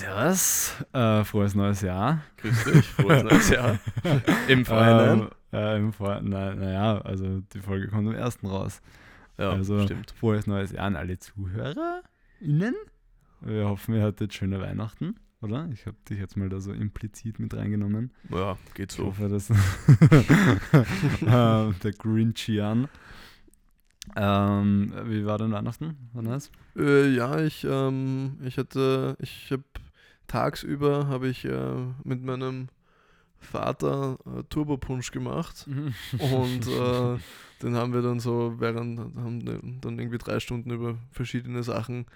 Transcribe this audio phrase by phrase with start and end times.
[0.00, 2.22] Servus, äh, frohes neues Jahr.
[2.36, 3.78] Grüß dich, frohes neues Jahr.
[4.48, 5.20] Im Vorhinein.
[5.20, 8.82] Ähm, äh, Im Vorhinein, naja, also die Folge kommt am ersten raus.
[9.38, 10.10] ja, also stimmt.
[10.10, 12.74] frohes neues Jahr an alle ZuhörerInnen.
[13.40, 15.68] Wir hoffen, ihr hattet schöne Weihnachten, oder?
[15.72, 18.12] Ich habe dich jetzt mal da so implizit mit reingenommen.
[18.30, 19.06] Ja, geht Ich so.
[19.06, 19.54] hoffe, dass äh,
[21.22, 22.88] der Grinchian.
[24.14, 25.96] Ähm, wie war denn Weihnachten?
[26.12, 26.50] War nice?
[26.76, 29.64] Äh, ja, ich, ähm, ich hatte, ich habe
[30.26, 32.68] tagsüber habe ich äh, mit meinem
[33.38, 35.68] Vater äh, Turbopunsch gemacht
[36.18, 37.18] und äh,
[37.62, 42.06] den haben wir dann so während haben dann irgendwie drei Stunden über verschiedene Sachen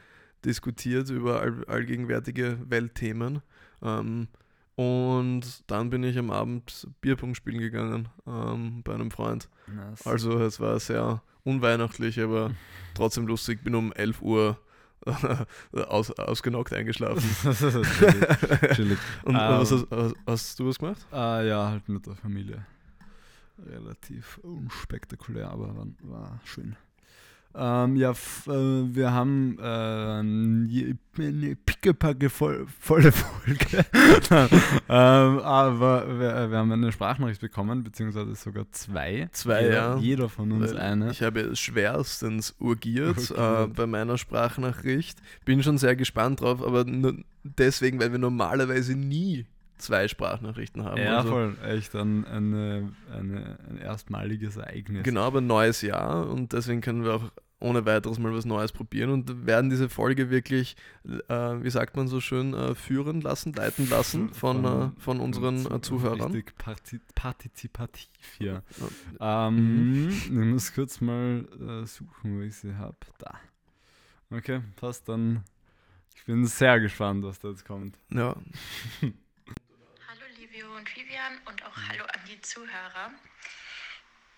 [0.45, 3.43] diskutiert über all, allgegenwärtige Weltthemen.
[3.83, 4.29] Ähm,
[4.77, 9.49] und dann bin ich am Abend Bierpong spielen gegangen ähm, bei einem Freund.
[9.67, 10.07] nice.
[10.07, 12.53] Also es war sehr unweihnachtlich, aber
[12.95, 13.63] trotzdem lustig.
[13.63, 14.59] Bin um 11 Uhr
[15.89, 17.23] aus, ausgenockt eingeschlafen.
[17.55, 18.75] chillig.
[18.75, 18.99] chillig.
[19.25, 19.41] Und Ähm.
[19.41, 21.07] was hast, hast, hast du was gemacht?
[21.11, 22.67] Ah, ja, halt mit der Familie.
[23.59, 26.77] Relativ unspektakulär, aber war, war schön.
[27.53, 28.15] Ähm, ja, äh,
[28.47, 30.23] wir haben äh,
[30.73, 33.85] je- eine pickepacke voll, volle Folge.
[34.89, 39.29] ähm, aber wir, wir haben eine Sprachnachricht bekommen, beziehungsweise sogar zwei.
[39.33, 39.97] Zwei, jeder, ja.
[39.99, 41.11] Jeder von uns eine.
[41.11, 43.75] Ich habe schwerstens urgiert äh, Urgiert.
[43.77, 45.19] bei meiner Sprachnachricht.
[45.45, 49.47] Bin schon sehr gespannt drauf, aber nur deswegen, weil wir normalerweise nie
[49.81, 51.01] zwei Sprachnachrichten haben.
[51.01, 51.57] ja, also, voll.
[51.65, 55.03] Echt ein, eine, eine, ein erstmaliges Ereignis.
[55.03, 57.31] Genau, aber neues Jahr und deswegen können wir auch
[57.63, 62.09] ohne weiteres mal was Neues probieren und werden diese Folge wirklich, äh, wie sagt man
[62.09, 66.33] so schön, äh, führen lassen, leiten lassen von, äh, von unseren äh, Zuhörern.
[66.33, 68.09] Richtig parti partizipativ
[68.39, 68.63] hier.
[69.19, 69.49] Ja.
[69.49, 70.09] Ähm, Mhm.
[70.09, 72.97] Ich muss kurz mal äh, suchen, wo ich sie habe.
[73.19, 73.35] Da.
[74.31, 75.45] Okay, passt dann.
[76.17, 77.99] Ich bin sehr gespannt, was da jetzt kommt.
[78.11, 78.37] Ja,
[80.61, 83.13] Hallo Livio und Vivian und auch hallo an die Zuhörer.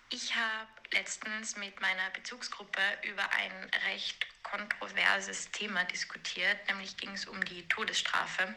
[0.09, 3.51] Ich habe letztens mit meiner Bezugsgruppe über ein
[3.89, 8.55] recht kontroverses Thema diskutiert, nämlich ging es um die Todesstrafe.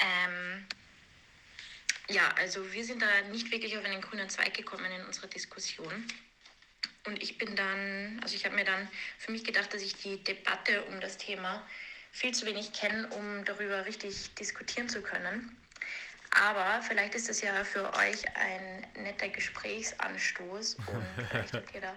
[0.00, 0.66] Ähm,
[2.08, 6.06] ja, also wir sind da nicht wirklich auf einen grünen Zweig gekommen in unserer Diskussion.
[7.06, 10.22] Und ich bin dann, also ich habe mir dann für mich gedacht, dass ich die
[10.24, 11.64] Debatte um das Thema
[12.10, 15.59] viel zu wenig kenne, um darüber richtig diskutieren zu können.
[16.30, 21.94] Aber vielleicht ist es ja für euch ein netter Gesprächsanstoß und vielleicht habt ihr da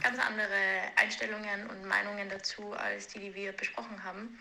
[0.00, 0.52] ganz andere
[0.96, 4.38] Einstellungen und Meinungen dazu, als die, die wir besprochen haben.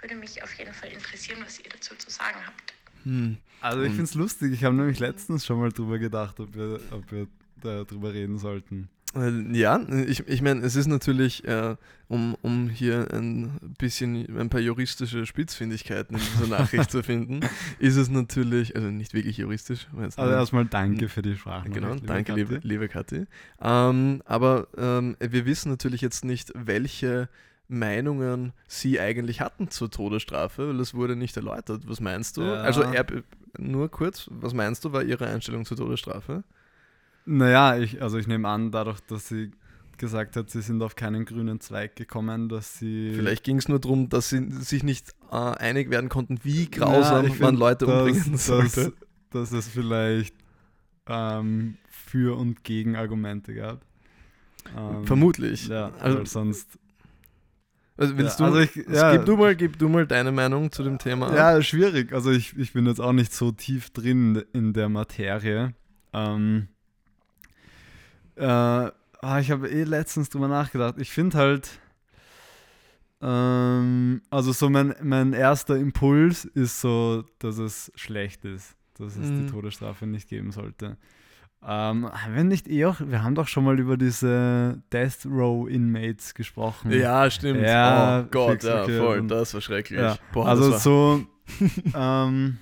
[0.00, 2.74] Würde mich auf jeden Fall interessieren, was ihr dazu zu sagen habt.
[3.04, 3.38] hm.
[3.60, 4.52] Also ich finde es lustig.
[4.52, 7.26] Ich habe nämlich letztens schon mal drüber gedacht, ob wir, ob wir
[7.56, 8.88] darüber reden sollten.
[9.14, 11.76] Äh, Ja, ich, ich meine, es ist natürlich, äh,
[12.08, 17.40] um, um hier ein bisschen ein paar juristische Spitzfindigkeiten in dieser Nachricht zu finden,
[17.78, 19.86] ist es natürlich, also nicht wirklich juristisch.
[19.96, 21.70] Also erstmal danke für die Sprache.
[21.70, 23.26] Genau, danke, liebe, liebe Kathi.
[23.60, 27.28] Ähm, aber ähm, wir wissen natürlich jetzt nicht, welche
[27.68, 31.82] Meinungen sie eigentlich hatten zur Todesstrafe, weil es wurde nicht erläutert.
[31.86, 32.42] Was meinst du?
[32.42, 32.54] Ja.
[32.62, 33.06] Also er,
[33.58, 36.42] nur kurz, was meinst du, war ihre Einstellung zur Todesstrafe?
[37.30, 39.52] Naja, ich, also ich nehme an, dadurch, dass sie
[39.98, 43.12] gesagt hat, sie sind auf keinen grünen Zweig gekommen, dass sie.
[43.14, 47.26] Vielleicht ging es nur darum, dass sie sich nicht äh, einig werden konnten, wie grausam
[47.26, 48.92] Ja, ich man Leute dass- umbringen sollte.
[49.30, 50.34] Dass, dass es vielleicht
[51.06, 53.84] ähm, für und gegen Argumente gab.
[54.76, 55.68] Ähm, Vermutlich.
[55.68, 56.78] Ja, Also, weil sonst.
[57.96, 59.12] also willst ja, du, also ich- ja.
[59.16, 61.34] gib, du mal, gib du mal deine Meinung zu dem Thema.
[61.34, 62.12] Ja, schwierig.
[62.12, 65.74] Also ich, ich bin jetzt auch nicht so tief drin in der Materie.
[66.12, 66.68] Ähm,
[68.40, 68.90] äh,
[69.22, 70.94] ah, ich habe eh letztens drüber nachgedacht.
[70.98, 71.68] Ich finde halt,
[73.22, 79.30] ähm, also so mein, mein erster Impuls ist so, dass es schlecht ist, dass es
[79.30, 79.46] Mhm.
[79.46, 80.96] die Todesstrafe nicht geben sollte.
[81.62, 86.32] Ähm, wenn nicht eh auch, wir haben doch schon mal über diese Death Row Inmates
[86.32, 86.90] gesprochen.
[86.90, 87.60] Ja, stimmt.
[87.60, 89.26] Ja, oh Gott, ja, voll.
[89.26, 90.00] Das war schrecklich.
[90.00, 91.26] Ja, Boah, also war, so,
[91.94, 92.56] ähm,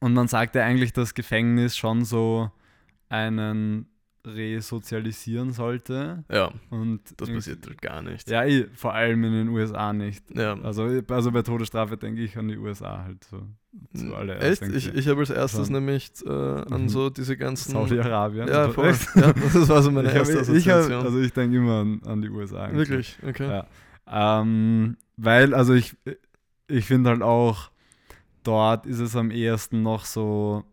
[0.00, 2.50] und man sagt ja eigentlich, dass Gefängnis schon so
[3.08, 3.86] einen
[4.26, 6.24] resozialisieren sollte.
[6.30, 8.28] ja, Und das passiert halt gar nicht.
[8.30, 10.24] Ja, eh, vor allem in den USA nicht.
[10.36, 10.54] Ja.
[10.62, 13.42] Also, also bei Todesstrafe denke ich an die USA halt so.
[14.40, 14.62] Echt?
[14.62, 14.94] Ich, ich.
[14.94, 15.74] ich habe als erstes Schon.
[15.74, 16.88] nämlich äh, an Mhm.
[16.88, 17.72] so diese ganzen.
[17.72, 18.48] Saudi-Arabien.
[18.48, 18.94] Ja, voll.
[19.16, 21.04] Ja, das war so meine ich hab, erste ich hab, Assoziation.
[21.04, 22.64] also ich denke immer an, an die USA.
[22.66, 22.88] eigentlich.
[22.88, 23.18] Wirklich?
[23.26, 23.48] Okay.
[24.06, 24.40] Ja.
[24.40, 25.96] Ähm, weil, also ich,
[26.68, 27.70] ich finde halt auch,
[28.44, 30.64] dort ist es am ehesten noch so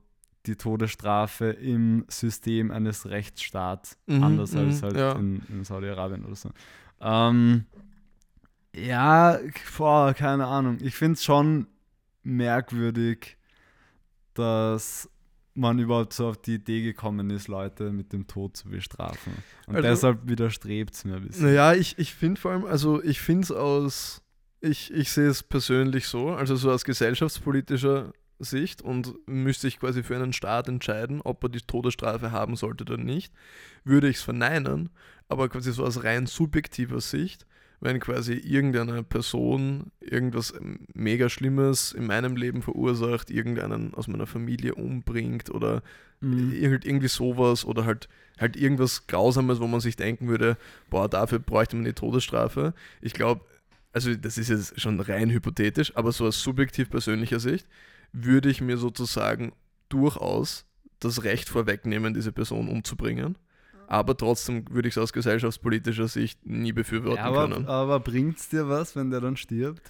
[0.45, 5.11] die Todesstrafe im System eines Rechtsstaats, Mhm, anders als mhm, halt ja.
[5.13, 6.49] in, in Saudi-Arabien oder so.
[6.99, 7.65] Ähm,
[8.75, 9.38] ja,
[9.77, 10.77] boah, keine Ahnung.
[10.81, 11.67] Ich finde es schon
[12.23, 13.38] merkwürdig,
[14.33, 15.09] dass
[15.53, 19.33] man überhaupt so auf die Idee gekommen ist, Leute mit dem Tod zu bestrafen.
[19.67, 21.45] Und Also- deshalb widerstrebt es mir ein bisschen.
[21.47, 24.21] Naja, ich, ich finde vor allem, also ich finde es aus,
[24.61, 30.03] ich, ich sehe es persönlich so, also so aus gesellschaftspolitischer Sicht und müsste ich quasi
[30.03, 33.33] für einen Staat entscheiden, ob er die Todesstrafe haben sollte oder nicht,
[33.83, 34.89] würde ich es verneinen,
[35.29, 37.45] aber quasi so aus rein subjektiver Sicht,
[37.79, 40.53] wenn quasi irgendeine Person irgendwas
[40.93, 45.81] mega Schlimmes in meinem Leben verursacht, irgendeinen aus meiner Familie umbringt oder
[46.23, 46.51] Mhm.
[46.53, 48.07] irgend, irgendwie sowas oder halt,
[48.39, 50.55] halt irgendwas Grausames, wo man sich denken würde,
[50.91, 52.75] boah, dafür bräuchte man die Todesstrafe.
[53.01, 53.41] Ich glaube,
[53.91, 57.65] also das ist jetzt schon rein hypothetisch, aber so aus subjektiv persönlicher Sicht
[58.13, 59.53] würde ich mir sozusagen
[59.89, 60.65] durchaus
[60.99, 63.37] das Recht vorwegnehmen, diese Person umzubringen.
[63.87, 67.67] Aber trotzdem würde ich es aus gesellschaftspolitischer Sicht nie befürworten Ja, aber können.
[67.67, 69.81] aber bringt es dir was, wenn der dann stirbt?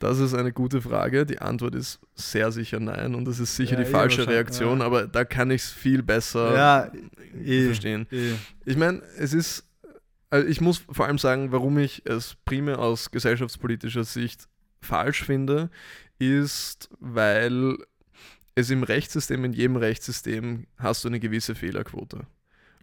[0.00, 1.26] Das ist eine gute Frage.
[1.26, 4.80] Die Antwort ist sehr sicher nein und das ist sicher Ja, die eh falsche Reaktion,
[4.80, 4.86] ja.
[4.86, 6.90] aber da kann ich es viel besser Ja,
[7.44, 7.66] eh.
[7.66, 8.06] verstehen.
[8.10, 8.32] Eh.
[8.64, 9.64] Ich meine, es ist,
[10.30, 14.48] also ich muss vor allem sagen, warum ich es primär aus gesellschaftspolitischer Sicht
[14.80, 15.70] falsch finde,
[16.20, 17.76] ist, weil
[18.54, 22.26] es im Rechtssystem, in jedem Rechtssystem hast du eine gewisse Fehlerquote.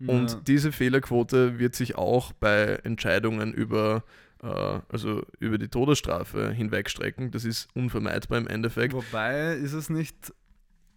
[0.06, 0.42] Und Ja.
[0.46, 4.04] diese Fehlerquote wird sich auch bei Entscheidungen über,
[4.44, 7.32] äh, also über die Todesstrafe hinwegstrecken.
[7.32, 8.94] Das ist unvermeidbar im Endeffekt.
[8.94, 10.34] Wobei ist es nicht,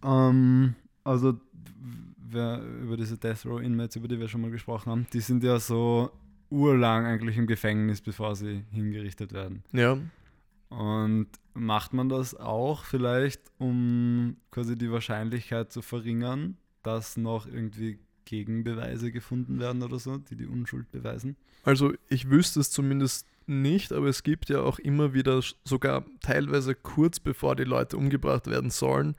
[0.03, 1.39] ähm, also
[2.29, 5.43] wer, über diese Death Row Inmates, über die wir schon mal gesprochen haben, die sind
[5.43, 6.11] ja so
[6.49, 9.63] urlang eigentlich im Gefängnis, bevor sie hingerichtet werden.
[9.71, 9.97] Ja,
[10.71, 17.99] Und macht man das auch vielleicht, um quasi die Wahrscheinlichkeit zu verringern, dass noch irgendwie
[18.23, 21.35] Gegenbeweise gefunden werden oder so, die die Unschuld beweisen?
[21.65, 26.73] Also ich wüsste es zumindest nicht, aber es gibt ja auch immer wieder, sogar teilweise
[26.73, 29.15] kurz bevor die Leute umgebracht werden sollen,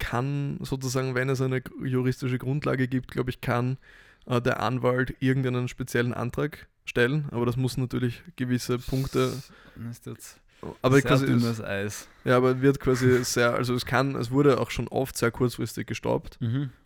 [0.00, 3.78] kann sozusagen, wenn es eine juristische Grundlage gibt, glaube ich, kann
[4.26, 9.32] äh, der Anwalt irgendeinen speziellen Antrag stellen, aber das muss natürlich gewisse Punkte,
[9.88, 10.41] ist jetzt
[10.80, 12.08] aber sehr quasi, dünnes Eis.
[12.24, 15.86] ja, aber wird quasi sehr, also es kann, es wurde auch schon oft sehr kurzfristig
[15.86, 16.38] gestoppt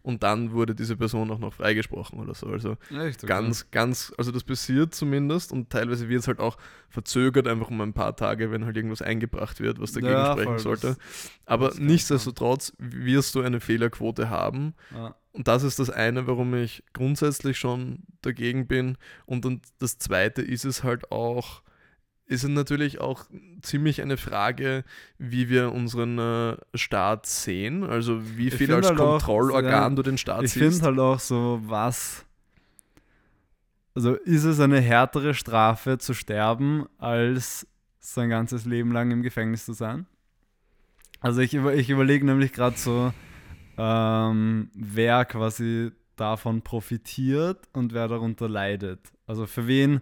[0.02, 3.26] und dann wurde diese Person auch noch freigesprochen oder so, also Echt, okay.
[3.26, 6.56] ganz, ganz, also das passiert zumindest und teilweise wird es halt auch
[6.88, 10.46] verzögert, einfach um ein paar Tage, wenn halt irgendwas eingebracht wird, was dagegen Ja, sprechen
[10.48, 10.86] voll, sollte.
[10.88, 15.14] das- Aber das nichtsdestotrotz wirst du eine Fehlerquote haben Ja.
[15.32, 18.96] und das ist das eine, warum ich grundsätzlich schon dagegen bin
[19.26, 21.62] und dann das zweite ist es halt auch,
[22.26, 23.24] ist es natürlich auch
[23.62, 24.84] ziemlich eine Frage,
[25.18, 29.90] wie wir unseren äh, Staat sehen, also wie Ich viel als halt auch, Kontrollorgan ja,
[29.90, 30.80] du den Staat Ich siehst.
[30.80, 32.24] finde halt auch so, was.
[33.94, 37.66] Also ist es eine härtere Strafe zu sterben, als
[37.98, 40.06] sein ganzes Leben lang im Gefängnis zu sein?
[41.20, 43.12] Also ich, über, ich überlege nämlich gerade so,
[43.78, 49.00] ähm, wer quasi davon profitiert und wer darunter leidet.
[49.26, 50.00] Also für wen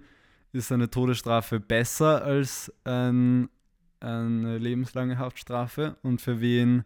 [0.55, 3.49] ist eine Todesstrafe besser als ein,
[4.01, 6.84] eine lebenslange Haftstrafe und für wen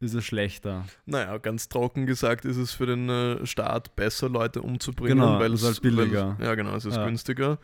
[0.00, 0.84] ist es schlechter?
[1.06, 5.52] Naja, ganz trocken gesagt ist es für den äh, Staat besser, Leute umzubringen, Genau, weil
[5.52, 6.36] es halt billiger.
[6.38, 7.04] Weil, ja, genau, es ist Ja.
[7.04, 7.58] günstiger.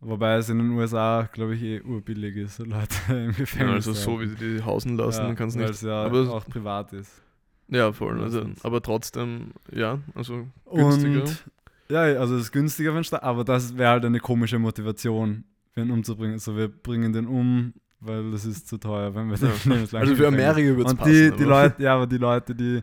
[0.00, 3.92] Wobei es in den USA, glaube ich, eh urbillig ist, Leute im Ja, Gefängnis also
[3.92, 4.20] zu so haben.
[4.20, 5.70] wie sie die hausen lassen, dann kann es weil nicht.
[5.74, 7.22] es ja aber- auch privat ist.
[7.68, 8.20] Ja, voll.
[8.20, 11.20] Also, aber trotzdem, ja, also günstiger.
[11.22, 11.44] Und
[11.90, 15.44] ja, also es ist günstiger für den Staat, aber das wäre halt eine komische Motivation,
[15.76, 16.34] ihn umzubringen.
[16.34, 19.54] Also wir bringen den um, weil das ist zu teuer, wenn wir den Ja.
[19.74, 21.12] lebenslang also für Amerika wird es passen.
[21.12, 22.82] die, die Leute, ja, aber die Leute, die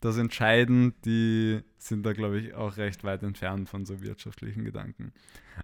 [0.00, 5.12] das entscheiden, die sind da, glaube ich, auch recht weit entfernt von so wirtschaftlichen Gedanken.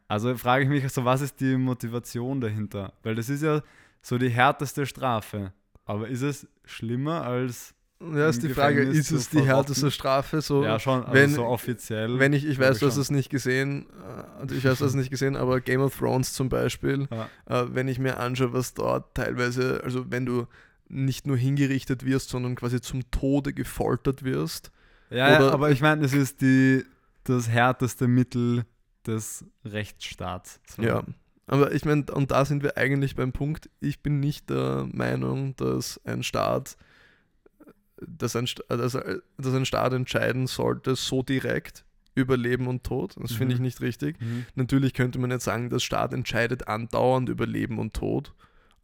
[0.07, 2.92] Also frage ich mich so, was ist die Motivation dahinter?
[3.02, 3.62] Weil das ist ja
[4.00, 5.52] so die härteste Strafe.
[5.85, 10.40] Aber ist es schlimmer als, Ja, ist die Frage, Gefängnis ist es die härteste Strafe?
[10.40, 12.19] So, ja schon, also wenn- so offiziell?
[12.21, 13.87] wenn ich, ich weiß, du hast es nicht gesehen,
[14.38, 17.28] also ich weiß, du hast es nicht gesehen, aber Game of Thrones zum Beispiel, Ja.
[17.47, 20.47] äh, wenn ich mir anschaue, was dort teilweise, also wenn du
[20.88, 24.71] nicht nur hingerichtet wirst, sondern quasi zum Tode gefoltert wirst.
[25.11, 26.85] Ja, ja, aber ich meine, es ist die,
[27.25, 28.64] das härteste Mittel
[29.07, 30.61] des Rechtsstaats.
[30.76, 30.83] So.
[30.83, 31.02] Ja.
[31.47, 35.57] Aber ich meine, und da sind wir eigentlich beim Punkt, ich bin nicht der Meinung,
[35.57, 36.76] dass ein Staat,
[38.07, 43.14] dass ein, dass, dass ein Staat entscheiden sollte, so direkt über Leben und Tod.
[43.21, 43.67] Das finde ich Mhm.
[43.67, 44.21] nicht richtig.
[44.21, 44.47] Mhm.
[44.57, 48.35] Natürlich könnte man jetzt sagen, der Staat entscheidet andauernd über Leben und Tod.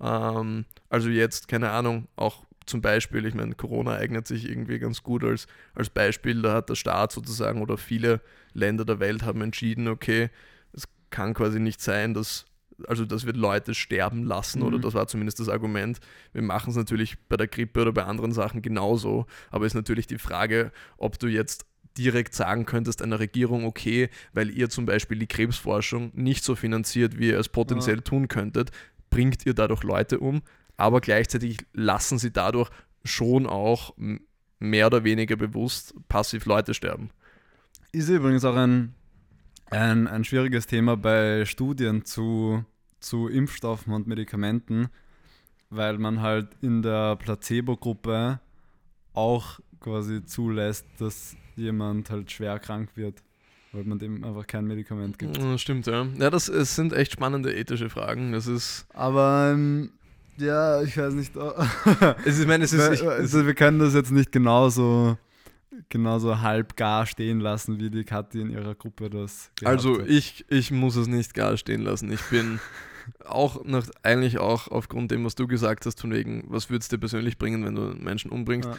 [0.01, 5.03] Ähm, also jetzt, keine Ahnung, auch zum Beispiel, ich meine, Corona eignet sich irgendwie ganz
[5.03, 6.43] gut als, als Beispiel.
[6.43, 8.21] Da hat der Staat sozusagen oder viele
[8.53, 10.31] Länder der Welt haben entschieden, okay,
[10.73, 12.47] es kann quasi nicht sein, dass
[12.87, 14.67] also das wird Leute sterben lassen, Mhm.
[14.67, 15.99] oder das war zumindest das Argument.
[16.33, 20.07] Wir machen es natürlich bei der Grippe oder bei anderen Sachen genauso, aber ist natürlich
[20.07, 21.67] die Frage, ob du jetzt
[21.97, 27.19] direkt sagen könntest einer Regierung, okay, weil ihr zum Beispiel die Krebsforschung nicht so finanziert,
[27.19, 28.73] wie ihr es potenziell tun könntet,
[29.11, 30.43] bringt ihr dadurch Leute um,
[30.77, 32.69] aber gleichzeitig lassen sie dadurch
[33.05, 33.95] schon auch
[34.59, 37.11] mehr oder weniger bewusst passiv Leute sterben.
[37.93, 38.95] Ist übrigens auch ein,
[39.81, 42.65] ein, ein schwieriges Thema bei Studien zu,
[43.01, 44.89] zu Impfstoffen und Medikamenten,
[45.71, 48.41] weil man halt in der Placebo-Gruppe
[49.13, 53.23] auch quasi zulässt, dass jemand halt schwer krank wird,
[53.73, 55.37] weil man dem einfach kein Medikament gibt.
[55.37, 56.07] Ja, stimmt, ja.
[56.19, 58.33] Ja, das es sind echt spannende ethische Fragen.
[58.33, 59.91] Das ist, Aber ähm,
[60.37, 61.33] ja, ich weiß nicht.
[62.25, 65.17] es ist ich meine, es ist, ich, also wir können das jetzt nicht genauso,
[65.89, 70.09] genauso halb gar stehen lassen, wie die Kathi in ihrer Gruppe das Also hat.
[70.09, 72.11] ich, ich muss es nicht gar stehen lassen.
[72.13, 72.61] Ich bin
[73.25, 76.89] auch noch, eigentlich auch aufgrund dem, was du gesagt hast, von wegen, was würde es
[76.89, 78.69] dir persönlich bringen, wenn du einen Menschen umbringst.
[78.69, 78.79] Ja.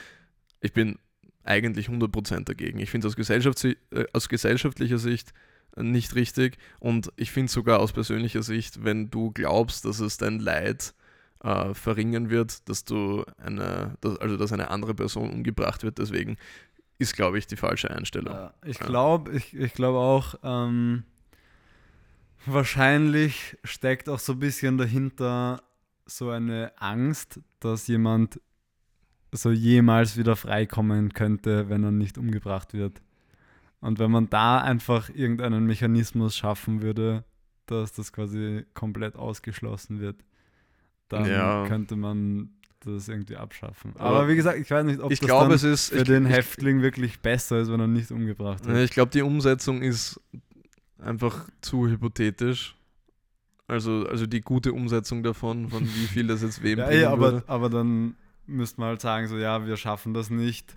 [0.61, 0.97] Ich bin
[1.43, 2.79] eigentlich 100% dagegen.
[2.79, 5.31] Ich finde es aus, gesellschafts- äh, aus gesellschaftlicher Sicht
[5.77, 10.39] nicht richtig und ich finde sogar aus persönlicher Sicht, wenn du glaubst, dass es dein
[10.39, 10.93] Leid
[11.43, 16.37] äh, verringern wird, dass du eine, dass, also dass eine andere Person umgebracht wird, deswegen
[16.97, 18.33] ist, glaube ich, die falsche Einstellung.
[18.33, 21.03] Ja, ich glaube ich, ich glaub auch, ähm,
[22.45, 25.61] wahrscheinlich steckt auch so ein bisschen dahinter
[26.05, 28.39] so eine Angst, dass jemand
[29.31, 33.01] so jemals wieder freikommen könnte, wenn er nicht umgebracht wird.
[33.81, 37.23] Und wenn man da einfach irgendeinen Mechanismus schaffen würde,
[37.65, 40.23] dass das quasi komplett ausgeschlossen wird,
[41.09, 41.65] dann Ja.
[41.67, 43.93] könnte man das irgendwie abschaffen.
[43.95, 46.03] Aber Aber wie gesagt, ich weiß nicht, ob ich das glaube, es ist für ich,
[46.03, 48.85] den ich, Häftling wirklich besser ist, wenn er nicht umgebracht Ja, wird.
[48.85, 50.19] Ich glaube, die Umsetzung ist
[50.99, 52.75] einfach zu hypothetisch.
[53.67, 57.05] Also, also die gute Umsetzung davon, von wie viel das jetzt wem Ja, bringen eh,
[57.05, 57.43] aber, würde.
[57.47, 58.15] aber dann
[58.45, 60.75] müsste man halt sagen, so ja, wir schaffen das nicht,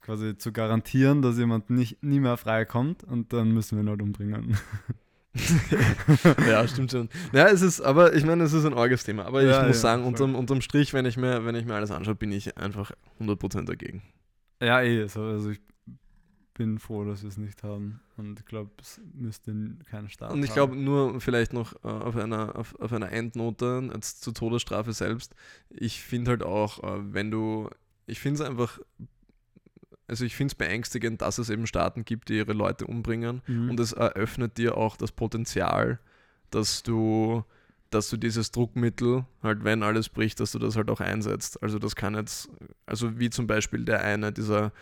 [0.00, 4.02] quasi zu garantieren, dass jemand nicht nie mehr freikommt und dann müssen wir ihn halt
[4.02, 4.56] umbringen.
[6.48, 7.08] ja, stimmt schon.
[7.32, 9.24] Ja, es ist, aber ich meine, es ist ein arges Thema.
[9.26, 11.74] Aber ich Ja, muss ja, sagen, unterm, unterm Strich, wenn ich, mir, wenn ich mir
[11.74, 14.02] alles anschaue, bin ich einfach 100% dagegen.
[14.62, 15.60] Ja, eh, so, also ich
[16.54, 19.54] bin froh, dass wir es nicht haben und ich glaube, es müsste
[19.90, 23.90] kein Staat Und ich glaube, nur vielleicht noch äh, auf, einer, auf, auf einer Endnote
[23.92, 25.34] jetzt zur Todesstrafe selbst.
[25.68, 27.68] Ich finde halt auch, äh, wenn du,
[28.06, 28.80] ich finde es einfach,
[30.08, 33.42] also ich finde es beängstigend, dass es eben Staaten gibt, die ihre Leute umbringen.
[33.46, 33.70] Mhm.
[33.70, 35.98] Und es eröffnet dir auch das Potenzial,
[36.50, 37.44] dass du,
[37.90, 41.62] dass du dieses Druckmittel, halt wenn alles bricht, dass du das halt auch einsetzt.
[41.62, 42.48] Also das kann jetzt,
[42.86, 44.72] also wie zum Beispiel der eine, dieser,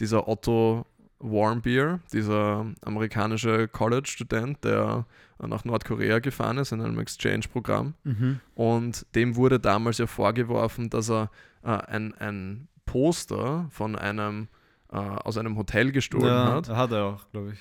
[0.00, 0.86] dieser Otto
[1.18, 5.06] Warmbier, dieser amerikanische College-Student, der
[5.38, 7.94] nach Nordkorea gefahren ist in einem Exchange-Programm.
[8.04, 8.40] Mhm.
[8.54, 11.30] Und dem wurde damals ja vorgeworfen, dass er
[11.62, 14.48] äh, ein, ein Poster von einem
[14.94, 17.58] äh, aus einem Hotel gestohlen ja, hat hat er auch, glaube ich.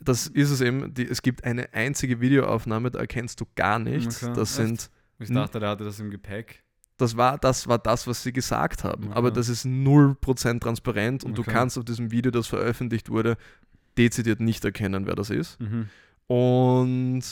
[0.00, 4.22] das ist es eben, die, es gibt eine einzige Videoaufnahme, da erkennst du gar nichts.
[4.22, 4.68] Okay, Das echt?
[4.68, 6.62] sind, Ich dachte, der hatte das im Gepäck.
[6.98, 9.04] das war das, war das, was sie gesagt haben.
[9.08, 9.14] Okay.
[9.16, 11.50] Aber das ist 0% transparent und du Okay.
[11.52, 13.36] kannst auf diesem Video, das veröffentlicht wurde,
[13.98, 15.58] dezidiert nicht erkennen, wer das ist.
[15.60, 15.88] Mhm.
[16.28, 17.22] Und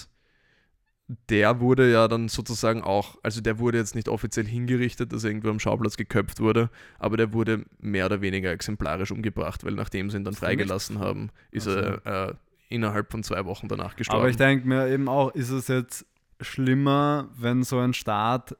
[1.06, 5.30] der wurde ja dann sozusagen auch, also der wurde jetzt nicht offiziell hingerichtet, dass er
[5.30, 10.08] irgendwo am Schauplatz geköpft wurde, aber der wurde mehr oder weniger exemplarisch umgebracht, weil nachdem
[10.08, 11.78] sie ihn dann freigelassen haben, ist Ach so.
[11.78, 12.34] er äh,
[12.70, 14.20] innerhalb von zwei Wochen danach gestorben.
[14.20, 16.06] Aber ich denke mir eben auch, ist es jetzt
[16.40, 18.56] schlimmer, wenn so ein Staat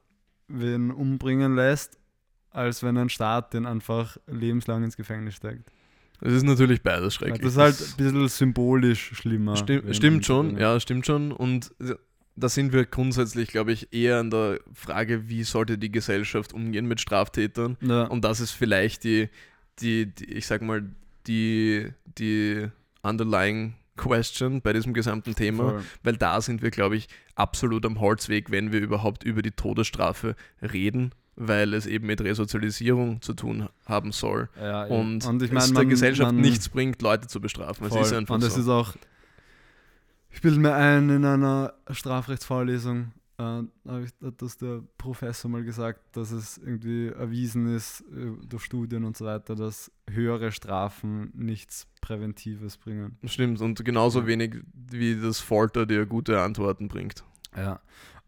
[0.46, 1.98] wen umbringen lässt,
[2.50, 5.70] als wenn ein Staat den einfach lebenslang ins Gefängnis steckt.
[6.20, 7.40] Es ist natürlich beides schrecklich.
[7.40, 9.56] das ist halt ein bisschen symbolisch schlimmer.
[9.56, 10.72] Stimmt, wen stimmt schon, umzubringen.
[10.72, 11.32] ja, stimmt schon.
[11.32, 11.74] Und
[12.36, 16.86] da sind wir grundsätzlich, glaube ich, eher an der Frage, wie sollte die Gesellschaft umgehen
[16.86, 17.76] mit Straftätern.
[17.80, 18.04] Ja.
[18.04, 19.28] Und das ist vielleicht die,
[19.80, 20.84] die, die ich sag mal,
[21.26, 22.68] die, die
[23.02, 25.70] underlying question bei diesem gesamten Thema.
[25.70, 25.82] Voll.
[26.02, 30.34] Weil da sind wir, glaube ich, absolut am Holzweg, wenn wir überhaupt über die Todesstrafe
[30.60, 34.48] reden, weil es eben mit Resozialisierung zu tun haben soll.
[34.60, 37.86] Ja, Und, und ich es meine, der Gesellschaft man, nichts bringt, Leute zu bestrafen.
[37.86, 38.02] Es voll.
[38.02, 38.60] ist einfach und es so.
[38.60, 38.94] ist auch,
[40.34, 46.30] ich bilde mir ein, in einer Strafrechtsvorlesung äh, hat das der Professor mal gesagt, dass
[46.30, 52.76] es irgendwie erwiesen ist äh, durch Studien und so weiter, dass höhere Strafen nichts Präventives
[52.76, 53.16] bringen.
[53.24, 54.26] Stimmt, und genauso Ja.
[54.26, 57.24] wenig wie das Folter dir gute Antworten bringt.
[57.56, 57.80] Ja.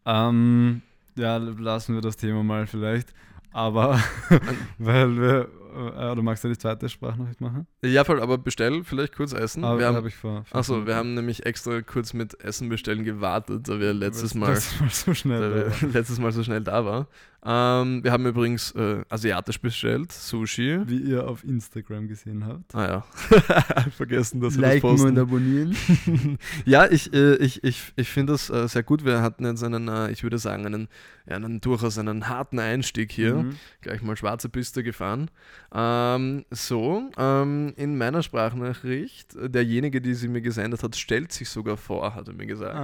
[0.04, 0.82] Ähm,
[1.16, 3.14] ja, lassen wir das Thema mal vielleicht.
[3.52, 4.00] Aber
[4.78, 7.66] weil wir äh, oder magst du die zweite Sprachnachricht machen?
[7.84, 9.64] Ja, voll, aber bestell vielleicht kurz Essen.
[9.64, 10.44] Ah, wir haben, hab ich vor.
[10.50, 14.80] achso, wir haben nämlich extra kurz mit Essen bestellen gewartet, da wir letztes Mal, Letztes
[14.80, 15.72] Mal so schnell.
[15.80, 17.08] da letztes Mal so schnell da war.
[17.48, 20.80] Ähm, wir haben übrigens äh, asiatisch bestellt, Sushi.
[20.86, 22.74] Wie ihr auf Instagram gesehen habt.
[22.74, 25.16] Ah ja, vergessen, dass wir das posten.
[25.16, 25.76] abonnieren.
[26.64, 29.04] Ja, ich, äh, ich, ich, ich finde das äh, sehr gut.
[29.04, 30.88] Wir hatten jetzt einen, äh, ich würde sagen, einen,
[31.28, 33.36] ja, einen durchaus einen harten Einstieg hier.
[33.36, 33.56] Mhm.
[33.80, 35.30] Gleich mal schwarze Piste gefahren.
[35.72, 41.48] Ähm, so, ähm, in meiner Sprachnachricht, äh, derjenige, die sie mir gesendet hat, stellt sich
[41.48, 42.74] sogar vor, hat er mir gesagt.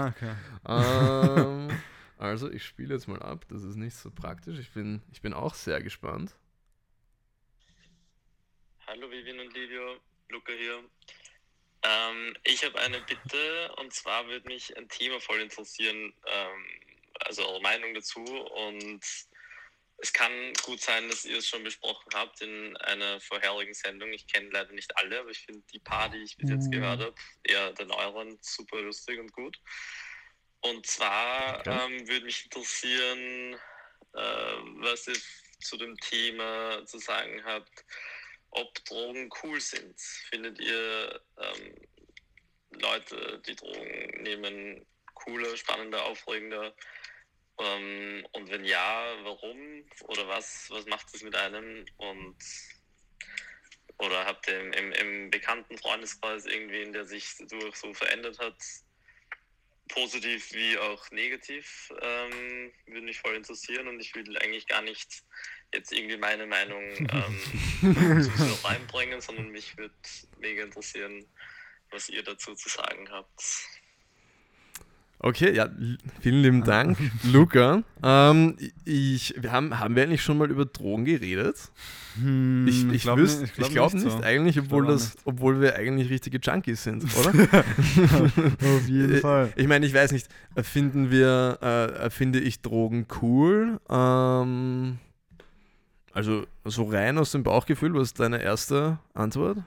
[0.64, 1.75] Ah, okay.
[2.22, 3.46] Also, ich spiele jetzt mal ab.
[3.48, 4.56] Das ist nicht so praktisch.
[4.60, 6.36] Ich bin, ich bin auch sehr gespannt.
[8.86, 9.96] Hallo Vivian und Livio,
[10.28, 10.84] Luca hier.
[11.82, 16.64] Ähm, ich habe eine Bitte und zwar würde mich ein Thema voll interessieren, ähm,
[17.26, 19.04] also eure Meinung dazu und
[19.96, 24.12] es kann gut sein, dass ihr es schon besprochen habt in einer vorherigen Sendung.
[24.12, 27.00] Ich kenne leider nicht alle, aber ich finde die paar, die ich bis jetzt gehört
[27.00, 29.58] habe, eher den euren super lustig und gut.
[30.62, 31.71] Und zwar Okay.
[31.71, 33.54] ähm, würde mich interessieren,
[34.14, 35.16] äh, was ihr
[35.61, 37.85] zu dem Thema zu sagen habt,
[38.50, 39.99] ob Drogen cool sind.
[40.31, 41.75] Findet ihr ähm,
[42.71, 46.75] Leute, die Drogen nehmen, cooler, spannender, aufregender?
[47.59, 49.85] Ähm, und wenn ja, warum?
[50.04, 51.85] Oder was, was macht es mit einem?
[51.97, 52.37] Und
[53.99, 58.57] oder habt ihr im, im, im bekannten Freundeskreis irgendwen, der sich dadurch so verändert hat?
[59.94, 65.22] Positiv wie auch negativ, ähm, würde mich voll interessieren und ich will eigentlich gar nicht
[65.75, 67.40] jetzt irgendwie meine Meinung ähm,
[68.64, 69.94] reinbringen, sondern mich würde
[70.38, 71.26] mega interessieren,
[71.90, 73.42] was ihr dazu zu sagen habt.
[75.24, 75.68] Okay, ja,
[76.20, 76.98] vielen lieben Dank,
[77.32, 77.84] Luca.
[78.02, 81.56] Ähm, ich, wir haben, haben wir eigentlich schon mal über Drogen geredet?
[82.20, 84.20] Hm, Ich, ich, glaub wüsst- nicht- ich glaub glaube nicht, so.
[84.20, 87.30] eigentlich, obwohl, glaub das, obwohl wir eigentlich richtige Junkies sind, oder?
[87.30, 89.52] Auf jeden Äh, Fall.
[89.54, 90.26] Ich meine, ich weiß nicht,
[90.61, 91.58] finden wir,
[92.02, 93.78] äh, finde ich Drogen cool?
[93.88, 94.98] Ähm,
[96.12, 99.58] also so rein aus dem Bauchgefühl, was ist deine erste Antwort?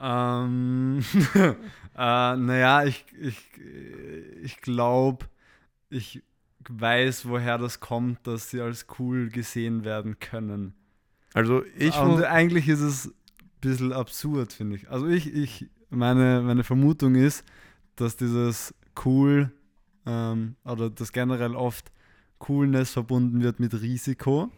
[0.00, 1.56] Ähm, äh,
[1.94, 3.36] naja, ich, ich,
[4.42, 5.26] ich glaube,
[5.90, 6.22] ich
[6.68, 10.74] weiß, woher das kommt, dass sie als cool gesehen werden können.
[11.34, 13.12] Also ich Und eigentlich ist es ein
[13.60, 14.90] bisschen absurd, finde ich.
[14.90, 17.44] Also ich, ich, meine, meine Vermutung ist,
[17.96, 19.52] dass dieses cool
[20.06, 21.92] ähm, oder dass generell oft
[22.38, 24.50] Coolness verbunden wird mit Risiko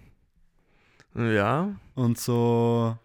[1.14, 2.96] ja, und so,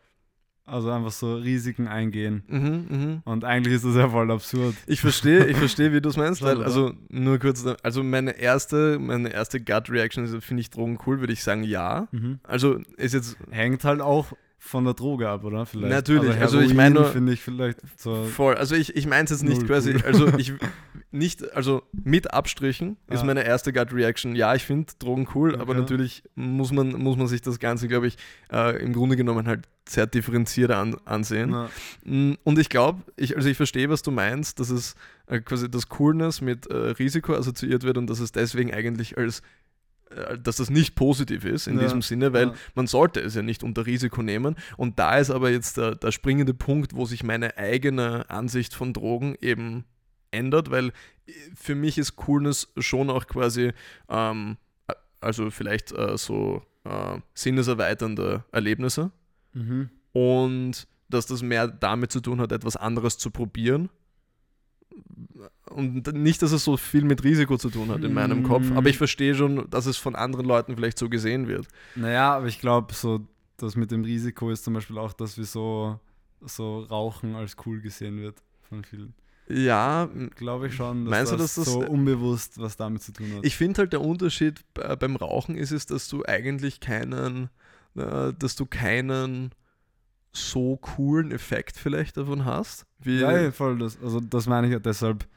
[0.68, 2.44] also einfach so Risiken eingehen.
[2.48, 3.22] mhm, mhm.
[3.26, 4.76] Und eigentlich ist das ja voll absurd.
[4.86, 9.00] Ich verstehe, ich verstehe, wie du es meinst, weil, also nur kurz, also meine erste,
[9.00, 12.08] meine erste Gut-Reaction ist, finde ich Drogen cool, würde ich sagen, ja.
[12.44, 15.66] Also ist jetzt Hängt halt auch von der Droge ab, oder?
[15.66, 15.92] Vielleicht.
[15.94, 18.24] Natürlich, Aber also ich Heroin meine finde ich vielleicht so.
[18.26, 20.02] voll, also ich, ich meine es jetzt nicht quasi, cool.
[20.04, 20.54] also ich
[21.12, 23.26] nicht, also mit Abstrichen ist Ja.
[23.26, 25.82] meine erste Gut-Reaction, ja, ich finde Drogen cool, aber Okay.
[25.82, 28.18] natürlich muss man, muss man sich das Ganze, glaube ich,
[28.52, 31.52] äh, im Grunde genommen halt sehr differenziert an, ansehen.
[31.52, 31.70] Na,
[32.04, 34.96] Mm, Und ich glaube, ich, also ich verstehe, was du meinst, dass es
[35.28, 39.42] äh, quasi das Coolness mit äh, Risiko assoziiert wird und dass es deswegen eigentlich als
[40.44, 42.54] dass das nicht positiv ist in Ja, diesem Sinne, weil ja.
[42.76, 44.56] man sollte es ja nicht unter Risiko nehmen.
[44.78, 48.94] Und da ist aber jetzt der, der springende Punkt, wo sich meine eigene Ansicht von
[48.94, 49.86] Drogen eben
[50.32, 53.74] ändert, weil äh, für mich ist Coolness schon auch quasi,
[54.10, 59.12] ähm, äh, also vielleicht äh, so äh, sinneserweiternde Erlebnisse
[59.54, 59.90] mhm.
[60.14, 63.90] und dass das mehr damit zu tun hat, etwas anderes zu probieren.
[65.70, 68.90] Und nicht, dass es so viel mit Risiko zu tun hat in meinem Kopf, aber
[68.90, 71.68] ich verstehe schon, dass es von anderen Leuten vielleicht so gesehen wird.
[71.96, 73.22] Naja, aber ich glaube, so
[73.58, 76.00] das mit dem Risiko ist zum Beispiel auch, dass wir so,
[76.42, 79.14] so Rauchen als cool gesehen wird von vielen.
[79.50, 83.14] Ja, Glaube ich schon, dass Meinst du, das, dass das- so unbewusst was damit zu
[83.14, 83.46] tun hat.
[83.46, 87.50] ich finde halt der Unterschied bei- beim Rauchen ist es, dass du eigentlich keinen,
[87.96, 89.52] äh, dass du keinen
[90.38, 92.86] so coolen Effekt vielleicht davon hast.
[93.00, 93.78] Wie, ja, ja, voll.
[93.78, 95.28] Das, also das meine ich ja deshalb,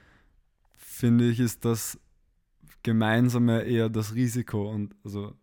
[0.76, 1.98] finde ich, ist das
[2.82, 5.34] Gemeinsame eher das Risiko und also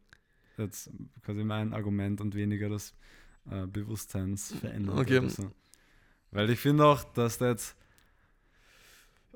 [0.58, 0.90] jetzt
[1.24, 2.94] quasi mein Argument und weniger das
[3.50, 4.98] äh, Bewusstseinsverändern.
[4.98, 5.28] Okay.
[5.30, 5.52] So.
[6.32, 7.76] Weil ich finde auch, dass da jetzt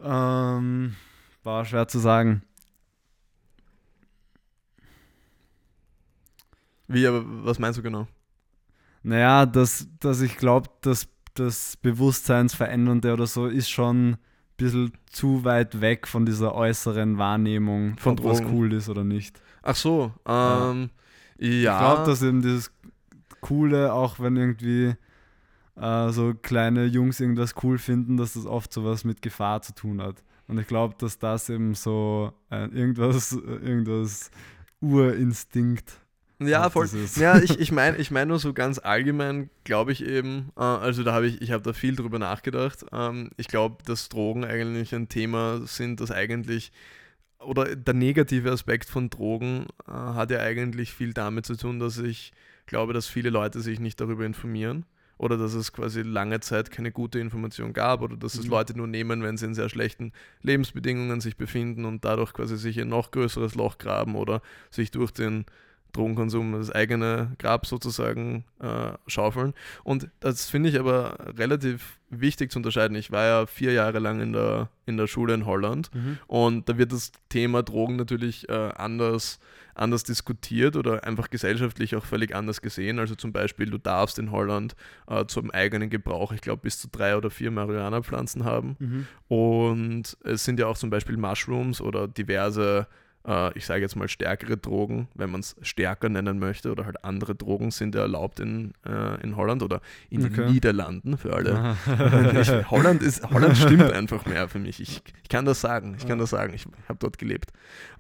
[0.02, 0.96] ähm,
[1.44, 2.42] war schwer zu sagen.
[6.94, 8.08] wie, aber was meinst du genau?
[9.04, 14.18] Naja, dass, dass ich glaube, dass das Bewusstseinsverändernde oder so ist schon ein
[14.58, 19.42] bisschen zu weit weg von dieser äußeren Wahrnehmung, Von ob was cool ist oder nicht.
[19.64, 20.90] Ach so, ähm,
[21.38, 21.74] ja.
[21.74, 22.72] Ich glaube, dass eben dieses
[23.40, 24.94] Coole, auch wenn irgendwie
[25.76, 30.02] äh, so kleine Jungs irgendwas cool finden, dass das oft sowas mit Gefahr zu tun
[30.02, 30.24] hat.
[30.48, 34.32] Und ich glaube, dass das eben so äh, irgendwas, irgendwas
[34.82, 36.02] Urinstinkt
[36.48, 36.90] ja, voll.
[37.16, 41.04] Ja, ich, ich meine ich mein nur so ganz allgemein, glaube ich eben, äh, also
[41.04, 42.86] da habe ich, ich habe da viel drüber nachgedacht.
[42.92, 46.72] Ähm, ich glaube, dass Drogen eigentlich ein Thema sind, das eigentlich,
[47.40, 51.98] oder der negative Aspekt von Drogen äh, hat ja eigentlich viel damit zu tun, dass
[51.98, 52.34] ich
[52.66, 54.86] glaube, dass viele Leute sich nicht darüber informieren
[55.22, 58.52] oder dass es quasi lange Zeit keine gute Information gab oder dass es mhm.
[58.52, 62.82] Leute nur nehmen, wenn sie in sehr schlechten Lebensbedingungen sich befinden und dadurch quasi sich
[62.82, 65.46] ein noch größeres Loch graben oder sich durch den
[65.94, 69.54] Drogenkonsum das eigene Grab sozusagen äh, schaufeln.
[69.84, 72.96] Und das finde ich aber relativ wichtig zu unterscheiden.
[72.96, 76.18] Ich war ja vier Jahre lang in der, in der Schule in Holland mhm.
[76.28, 79.40] und da wird das Thema Drogen natürlich äh, anders,
[79.76, 83.00] anders diskutiert oder einfach gesellschaftlich auch völlig anders gesehen.
[83.00, 84.76] Also zum Beispiel, du darfst in Holland
[85.08, 88.76] äh, zum eigenen Gebrauch, ich glaube, bis zu drei oder vier Marihuana-Pflanzen haben.
[88.80, 89.08] Mhm.
[89.28, 92.88] Und es sind ja auch zum Beispiel Mushrooms oder diverse
[93.28, 97.04] äh, ich sage jetzt mal stärkere Drogen, wenn man es stärker nennen möchte, oder halt
[97.04, 100.36] andere Drogen sind ja erlaubt in, äh, in Holland oder in okay.
[100.36, 101.76] den Niederlanden für alle.
[102.42, 104.80] ich, Holland, ist, Holland stimmt einfach mehr für mich.
[104.80, 107.52] Ich, ich kann das sagen, ich kann das sagen, ich habe dort gelebt.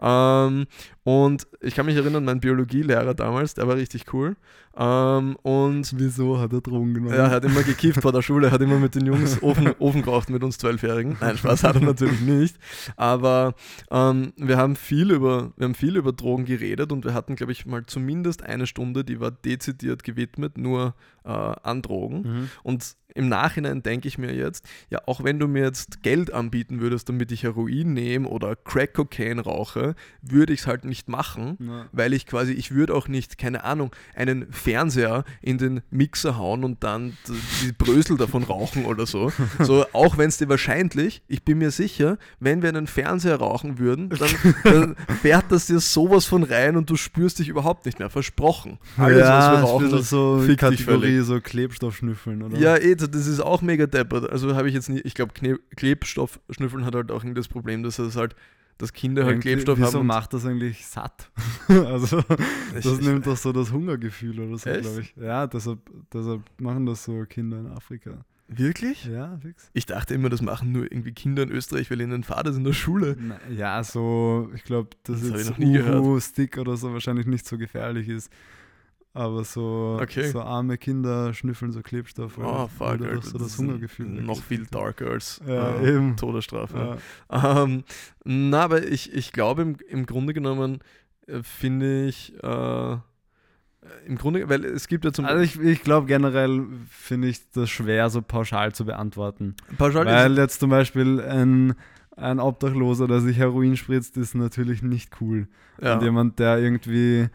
[0.01, 0.67] Ähm,
[1.03, 4.35] und ich kann mich erinnern, mein Biologielehrer damals, der war richtig cool.
[4.77, 7.13] Ähm, und Wieso hat er Drogen genommen?
[7.13, 10.29] Er hat immer gekifft vor der Schule, hat immer mit den Jungs Ofen, Ofen geraucht
[10.29, 11.17] mit uns Zwölfjährigen.
[11.19, 12.55] Nein, Spaß hat er natürlich nicht.
[12.95, 13.53] Aber
[13.89, 17.51] ähm, wir, haben viel über, wir haben viel über Drogen geredet und wir hatten, glaube
[17.51, 22.21] ich, mal zumindest eine Stunde, die war dezidiert gewidmet, nur äh, an Drogen.
[22.21, 22.49] Mhm.
[22.63, 26.79] Und im Nachhinein denke ich mir jetzt, ja, auch wenn du mir jetzt Geld anbieten
[26.79, 31.57] würdest, damit ich Heroin nehme oder Crack Cocaine rauche, würde ich es halt nicht machen,
[31.59, 31.85] ja.
[31.91, 36.63] weil ich quasi, ich würde auch nicht, keine Ahnung, einen Fernseher in den Mixer hauen
[36.63, 37.17] und dann
[37.63, 39.31] die Brösel davon rauchen oder so.
[39.59, 43.79] So, auch wenn es dir wahrscheinlich, ich bin mir sicher, wenn wir einen Fernseher rauchen
[43.79, 44.29] würden, dann,
[44.63, 48.09] dann fährt das dir sowas von rein und du spürst dich überhaupt nicht mehr.
[48.09, 48.79] Versprochen.
[48.97, 52.57] Alles, ja, was wir rauchen, das so Kategorie so Klebstoff schnüffeln, oder?
[52.57, 54.29] Ja, eh, das ist auch mega deppert.
[54.29, 55.33] Also habe ich jetzt nicht, ich glaube,
[55.75, 58.35] Klebstoff schnüffeln hat halt auch das Problem, dass es halt
[58.77, 59.93] dass Kinder halt Klebstoff wieso haben.
[59.93, 61.31] Wieso macht das eigentlich satt?
[61.67, 62.23] also,
[62.73, 65.15] das ich, nimmt doch so das Hungergefühl oder so, glaube ich.
[65.15, 65.79] Ja, deshalb,
[66.13, 68.25] deshalb machen das so Kinder in Afrika.
[68.53, 69.05] Wirklich?
[69.05, 69.69] Ja, fix.
[69.73, 72.65] Ich dachte immer, das machen nur irgendwie Kinder in Österreich, weil ihnen Vater ist in
[72.65, 73.15] der Schule.
[73.17, 78.09] Na, ja, so, ich glaube, dass das jetzt Stick oder so wahrscheinlich nicht so gefährlich
[78.09, 78.29] ist.
[79.13, 80.29] Aber so, okay.
[80.29, 82.37] so arme Kinder schnüffeln so Klebstoff.
[82.37, 84.07] Oh, fuck, oder so das Hungergefühl.
[84.07, 86.97] Noch viel darker als ja, äh, Todesstrafe.
[87.29, 87.63] Ja.
[87.63, 87.83] Ähm,
[88.23, 90.79] na, aber ich, ich glaube, im, im Grunde genommen
[91.27, 92.33] äh, finde ich.
[92.41, 92.97] Äh,
[94.05, 97.69] im Grunde, weil es gibt ja zum Also ich, ich glaube generell finde ich das
[97.69, 99.55] schwer so pauschal zu beantworten.
[99.77, 101.73] Pauschal weil jetzt zum Beispiel ein,
[102.15, 105.47] ein Obdachloser, der sich Heroin spritzt, ist natürlich nicht cool.
[105.81, 105.95] Ja.
[105.95, 107.29] Und jemand, der irgendwie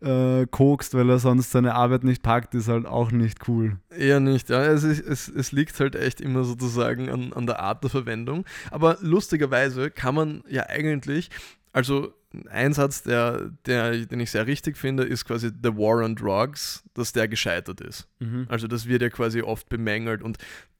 [0.00, 3.78] äh, kokst, weil er sonst seine Arbeit nicht packt, ist halt auch nicht cool.
[3.90, 4.62] Eher nicht, ja.
[4.64, 8.44] Es, ist, es, es liegt halt echt immer sozusagen an, an der Art der Verwendung.
[8.70, 11.30] Aber lustigerweise kann man ja eigentlich,
[11.72, 12.12] also
[12.50, 16.84] ein Satz, der, der, den ich sehr richtig finde, ist quasi The War on Drugs,
[16.94, 18.06] dass der gescheitert ist.
[18.18, 18.46] Mhm.
[18.48, 20.38] Also das wird ja quasi oft bemängelt und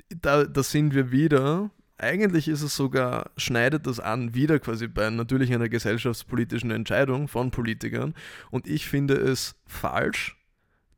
[0.08, 5.08] da, da sind wir wieder eigentlich ist es sogar, schneidet das an, wieder quasi bei
[5.10, 8.14] natürlich einer gesellschaftspolitischen Entscheidung von Politikern.
[8.50, 10.36] Und ich finde es falsch,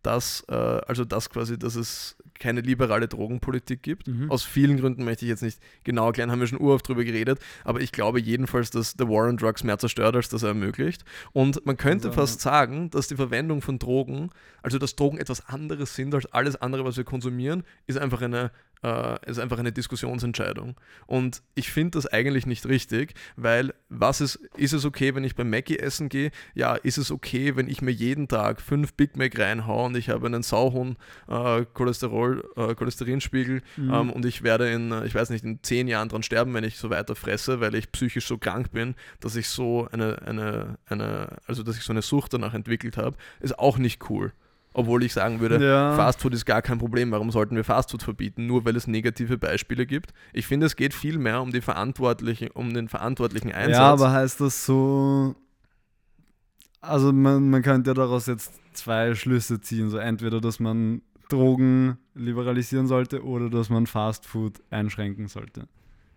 [0.02, 4.06] dass, äh, also das quasi, dass es keine liberale Drogenpolitik gibt.
[4.08, 4.30] Mhm.
[4.30, 7.40] Aus vielen Gründen möchte ich jetzt nicht genau erklären, haben wir schon uroft drüber geredet,
[7.64, 11.04] aber ich glaube jedenfalls, dass The War on Drugs mehr zerstört, als das er ermöglicht.
[11.32, 14.30] Und man könnte also, fast sagen, dass die Verwendung von Drogen,
[14.62, 18.52] also dass Drogen etwas anderes sind als alles andere, was wir konsumieren, ist einfach eine
[18.82, 20.76] äh, ist einfach eine Diskussionsentscheidung.
[21.06, 25.34] Und ich finde das eigentlich nicht richtig, weil was ist, ist es okay, wenn ich
[25.34, 26.30] beim Mackie essen gehe?
[26.54, 30.10] Ja, ist es okay, wenn ich mir jeden Tag fünf Big Mac reinhaue und ich
[30.10, 30.96] habe einen sauhohen
[31.28, 33.92] äh, Cholesterol, äh, Cholesterinspiegel mhm.
[33.92, 36.76] ähm, und ich werde in, ich weiß nicht, in zehn Jahren dran sterben, wenn ich
[36.78, 41.38] so weiter fresse, weil ich psychisch so krank bin, dass ich so eine, eine, eine
[41.46, 44.32] also dass ich so eine Sucht danach entwickelt habe, ist auch nicht cool.
[44.74, 45.96] Obwohl ich sagen würde, ja.
[45.96, 47.10] Fastfood ist gar kein Problem.
[47.10, 48.46] Warum sollten wir Fastfood verbieten?
[48.46, 50.12] Nur weil es negative Beispiele gibt.
[50.32, 53.78] Ich finde, es geht viel mehr um, die verantwortliche, um den verantwortlichen Einsatz.
[53.78, 55.34] Ja, aber heißt das so.
[56.80, 59.90] Also, man, man könnte ja daraus jetzt zwei Schlüsse ziehen.
[59.90, 65.68] So entweder, dass man Drogen liberalisieren sollte oder dass man Fastfood einschränken sollte.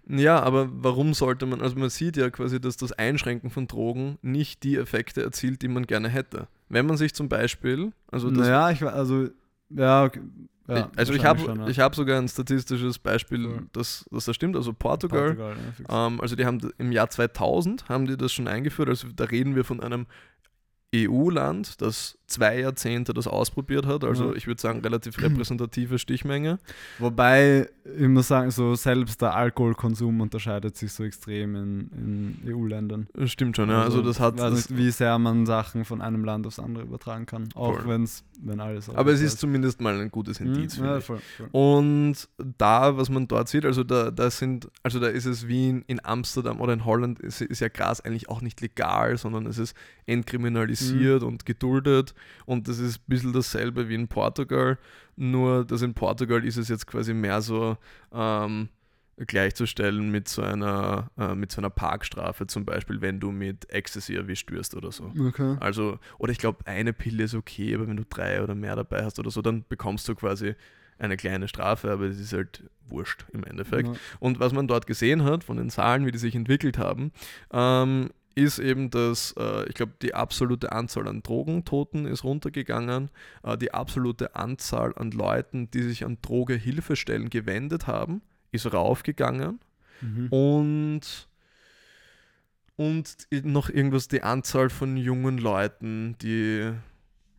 [0.07, 4.17] Ja, aber warum sollte man, also man sieht ja quasi, dass das Einschränken von Drogen
[4.21, 6.47] nicht die Effekte erzielt, die man gerne hätte.
[6.71, 9.27] Wenn man sich zum Beispiel, also Naja, ich, also
[9.69, 10.21] Ja, okay.
[10.67, 11.67] Ja, also ich habe ja.
[11.67, 13.67] ich hab sogar ein statistisches Beispiel, Cool.
[13.73, 14.55] das, das da stimmt.
[14.55, 15.55] Also Portugal, Portugal,
[15.89, 18.87] ja, ähm, also die haben im Jahr 2000 haben die das schon eingeführt.
[18.87, 20.05] Also da reden wir von einem
[20.93, 24.03] EU-Land, das zwei Jahrzehnte das ausprobiert hat.
[24.05, 26.59] Also ich würde sagen relativ repräsentative Stichmenge.
[26.99, 33.07] Wobei, ich muss sagen, so selbst der Alkoholkonsum unterscheidet sich so extrem in, in EU-Ländern.
[33.25, 33.83] Stimmt schon, ja.
[33.83, 34.35] Also, das hat.
[34.35, 37.49] weiß Das, nicht, wie sehr man Sachen von einem Land aufs andere übertragen kann.
[37.55, 37.87] Auch Voll.
[37.89, 38.89] wenn's, wenn alles.
[38.89, 40.75] aber es ist zumindest mal ein gutes Mhm, Indiz.
[40.75, 41.03] finde ja, ich.
[41.05, 41.49] voll, voll.
[41.51, 45.69] Und da, was man dort sieht, also da, da sind, also da ist es wie
[45.69, 49.45] in, in Amsterdam oder in Holland, ist, ist ja Gras eigentlich auch nicht legal, sondern
[49.47, 49.75] es ist
[50.05, 50.80] entkriminalisiert
[51.23, 52.13] und geduldet.
[52.45, 54.77] Und das ist ein bisschen dasselbe wie in Portugal.
[55.15, 57.77] Nur, dass in Portugal ist es jetzt quasi mehr so
[58.13, 58.69] ähm,
[59.17, 64.15] gleichzustellen mit so einer, äh, mit so einer Parkstrafe, zum Beispiel, wenn du mit Ecstasy
[64.15, 65.11] erwischt wirst oder so.
[65.27, 65.57] Okay.
[65.59, 69.03] Also, oder ich glaube, eine Pille ist okay, aber wenn du drei oder mehr dabei
[69.03, 70.55] hast oder so, dann bekommst du quasi
[70.97, 73.87] eine kleine Strafe, aber das ist halt wurscht im Endeffekt.
[73.87, 73.95] Ja.
[74.19, 77.11] Und was man dort gesehen hat, von den Zahlen, wie die sich entwickelt haben,
[77.51, 83.09] ähm, ist eben, dass äh, ich glaube, die absolute Anzahl an Drogentoten ist runtergegangen,
[83.43, 89.59] äh, die absolute Anzahl an Leuten, die sich an Drogehilfestellen gewendet haben, ist raufgegangen
[90.01, 90.27] Mhm.
[90.29, 91.27] und
[92.75, 96.71] und noch irgendwas, die Anzahl von jungen Leuten, die,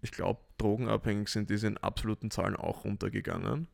[0.01, 3.67] ich glaube, drogenabhängig sind, die sind in absoluten Zahlen auch runtergegangen.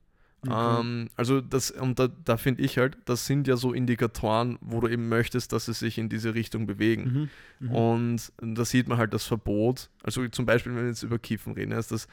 [0.47, 0.81] Okay.
[0.81, 4.81] Ähm, also das, und da, da finde ich halt, das sind ja so Indikatoren, wo
[4.81, 7.29] du eben möchtest, dass sie sich in diese Richtung bewegen.
[7.61, 7.69] Mhm.
[7.69, 7.75] Mhm.
[7.75, 9.91] Und da sieht man halt das Verbot.
[10.03, 12.07] Also zum Beispiel, wenn wir jetzt über Kiffen reden, ist das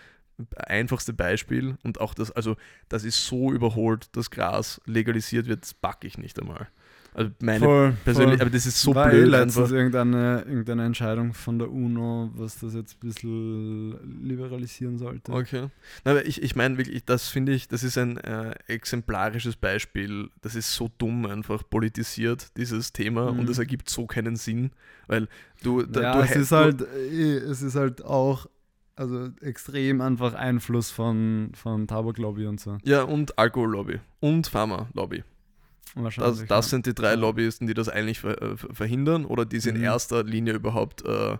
[0.58, 2.58] einfachste Beispiel und auch das, also
[2.90, 6.68] das ist so überholt, dass Gras legalisiert wird, das backe ich nicht einmal.
[7.18, 8.42] Also meine voll, persönlich, voll.
[8.42, 9.72] aber das ist so War eh blöd letztens einfach.
[9.72, 15.32] irgendeine, irgendeine Entscheidung von der UNO, was das jetzt ein bisschen liberalisieren sollte.
[15.32, 15.68] Okay.
[16.04, 20.30] Na, aber ich, ich meine wirklich, das finde ich, das ist ein äh, exemplarisches Beispiel.
[20.42, 23.40] Das ist so dumm einfach politisiert, dieses Thema, Mhm.
[23.40, 24.72] und es ergibt so keinen Sinn,
[25.08, 25.28] weil
[25.64, 28.46] du, da, ja, du es ist halt, eh, es ist halt auch
[28.98, 32.78] also extrem einfach Einfluss von, von Tabaklobby und so.
[32.84, 35.24] Ja, und Alkohollobby und Pharma-Lobby.
[35.96, 36.62] Das, das ja.
[36.62, 39.84] sind die drei Lobbyisten, die das eigentlich äh, ver- verhindern oder die sie in Mhm.
[39.84, 41.38] erster Linie überhaupt, äh, äh,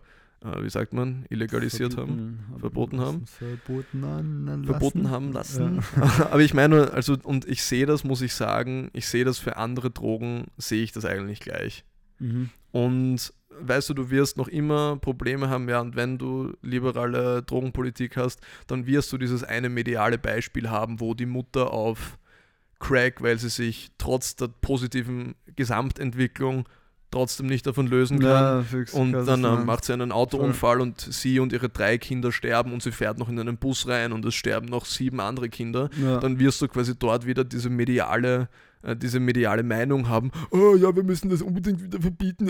[0.62, 2.40] wie sagt man, illegalisiert haben.
[2.60, 3.26] Verboten haben.
[3.26, 4.66] Verboten haben lassen.
[4.66, 5.80] verboten haben lassen.
[6.32, 9.58] Aber ich meine, also, und ich sehe das, muss ich sagen, ich sehe das für
[9.58, 11.84] andere Drogen, sehe ich das eigentlich gleich.
[12.20, 12.28] Ja.
[12.28, 12.50] Mhm.
[12.72, 18.18] Und weißt du, du wirst noch immer Probleme haben, ja, und wenn du liberale Drogenpolitik
[18.18, 22.18] hast, dann wirst du dieses eine mediale Beispiel haben, wo die Mutter auf
[22.80, 26.68] Crack, weil sie sich trotz der positiven Gesamtentwicklung
[27.12, 28.66] trotzdem nicht davon lösen kann.
[28.72, 29.66] Ja, Und dann äh, meinst.
[29.66, 33.30] macht sie einen Autounfall und sie und ihre drei Kinder sterben und sie fährt noch
[33.30, 35.90] in einen Bus rein und es sterben noch sieben andere Kinder.
[36.02, 36.18] Ja.
[36.20, 38.50] Dann wirst du quasi dort wieder diese mediale,
[38.94, 42.50] diese mediale Meinung haben, oh ja, wir müssen das unbedingt wieder verbieten,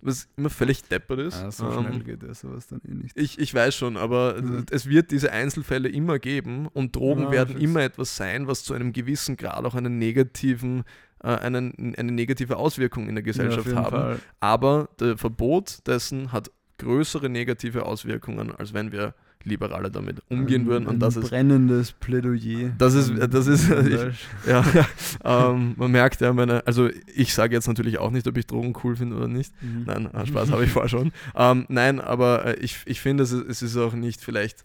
[0.00, 1.34] was immer völlig deppert ist.
[1.42, 3.18] Ah, so Ähm, schnell geht ja sowas dann eh nicht.
[3.18, 4.66] ich, ich weiß schon, aber Mhm.
[4.70, 8.74] es wird diese Einzelfälle immer geben und Drogen Ja, werden immer etwas sein, was zu
[8.74, 10.84] einem gewissen Grad auch einen negativen,
[11.22, 13.96] äh, einen, eine negative Auswirkung in der Gesellschaft ja, haben.
[13.96, 14.18] Fall.
[14.40, 19.14] Aber der Verbot dessen hat größere negative Auswirkungen, als wenn wir
[19.44, 20.86] liberaler damit umgehen Ein- würden.
[20.86, 22.72] Und ein das ist, brennendes Plädoyer.
[22.78, 24.26] Das ist- das ist- Gulasch.
[24.46, 24.64] ja,
[25.50, 28.74] ähm, man merkt ja, meine, also ich sage jetzt natürlich auch nicht, ob ich Drogen
[28.84, 29.52] cool finde oder nicht.
[29.62, 29.84] Mhm.
[29.86, 31.12] Nein, äh, Spaß habe ich vorher schon.
[31.34, 34.64] Ähm, nein, aber äh, ich, ich finde, es, ist- es ist auch nicht vielleicht,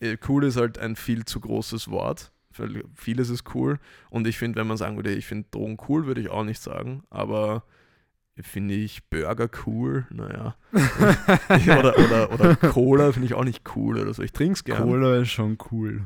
[0.00, 2.32] äh, cool ist halt ein viel zu großes Wort.
[2.94, 3.78] Vieles ist cool.
[4.08, 6.62] Und ich finde, wenn man sagen würde, ich finde Drogen cool, würde ich auch nicht
[6.62, 7.02] sagen.
[7.10, 7.64] Aber
[8.40, 10.54] finde ich Burger cool, naja.
[11.78, 14.22] oder, oder, oder Cola finde ich auch nicht cool oder so.
[14.22, 14.84] Ich trinke es gerne.
[14.84, 16.02] Cola ist schon cool.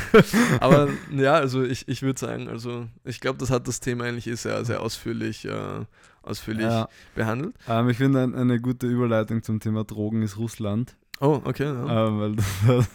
[0.60, 4.26] Aber ja, also ich, ich würde sagen, also ich glaube, das hat das Thema eigentlich
[4.26, 5.84] eh sehr, sehr ausführlich, äh,
[6.22, 6.88] ausführlich Ja.
[7.14, 7.54] behandelt.
[7.68, 10.96] Ähm, ich finde, ein, eine gute Überleitung zum Thema Drogen ist Russland.
[11.20, 11.64] Oh, okay.
[11.72, 12.08] Ja.
[12.08, 12.36] Ähm, weil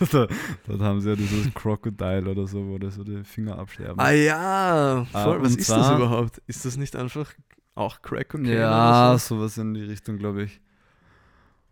[0.12, 0.28] da,
[0.68, 4.00] dort haben sie ja dieses Crocodile oder so, wo die so die Finger absterben.
[4.00, 5.38] Ah ja, voll.
[5.38, 6.42] Ah, was ist das zwar- überhaupt?
[6.46, 7.34] Ist das nicht einfach
[7.78, 9.36] auch Crack Cocaine ja, oder so?
[9.36, 10.60] sowas in die Richtung, glaube ich.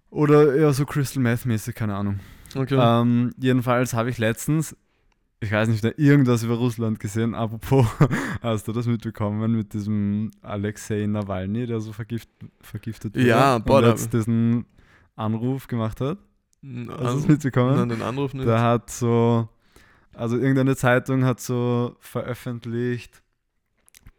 [0.10, 2.20] Oder eher so Crystal Meth mäßig, keine Ahnung.
[2.56, 2.78] Okay.
[2.80, 4.76] Ähm, jedenfalls habe ich letztens,
[5.42, 7.36] ich weiß nicht, irgendwas über Russland gesehen.
[7.36, 7.86] Apropos,
[8.42, 12.30] hast du das mitbekommen mit diesem Alexei Nawalny, der so vergift,
[12.62, 14.66] vergiftet wurde Ja, boah, und jetzt diesen
[15.16, 16.18] Anruf gemacht hat?
[16.64, 17.76] Hast du das an- mitbekommen?
[17.76, 18.48] Nein, den Anruf nicht.
[18.48, 19.50] Der hat so,
[20.14, 23.22] also irgendeine Zeitung hat so veröffentlicht,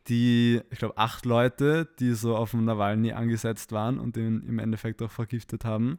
[0.09, 4.59] die, ich glaube, acht Leute, die so auf dem Nawalny angesetzt waren und den im
[4.59, 5.99] Endeffekt auch vergiftet haben.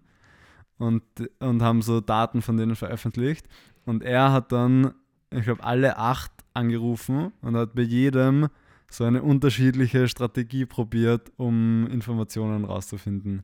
[0.77, 1.03] und,
[1.39, 3.47] und haben so Daten von denen veröffentlicht.
[3.85, 4.93] Und er hat dann,
[5.31, 8.47] ich glaube, alle acht angerufen und hat bei jedem
[8.89, 13.43] so eine unterschiedliche Strategie probiert, um Informationen rauszufinden.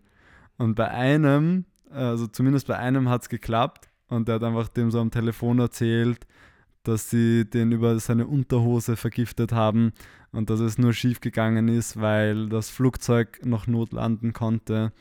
[0.58, 4.91] Und bei einem, also zumindest bei einem hat es geklappt und der hat einfach dem
[4.91, 6.26] so am Telefon erzählt,
[6.84, 9.93] dass sie den über seine Unterhose vergiftet haben
[10.34, 14.91] und dass es nur schief gegangen ist, weil das Flugzeug noch notlanden konnte.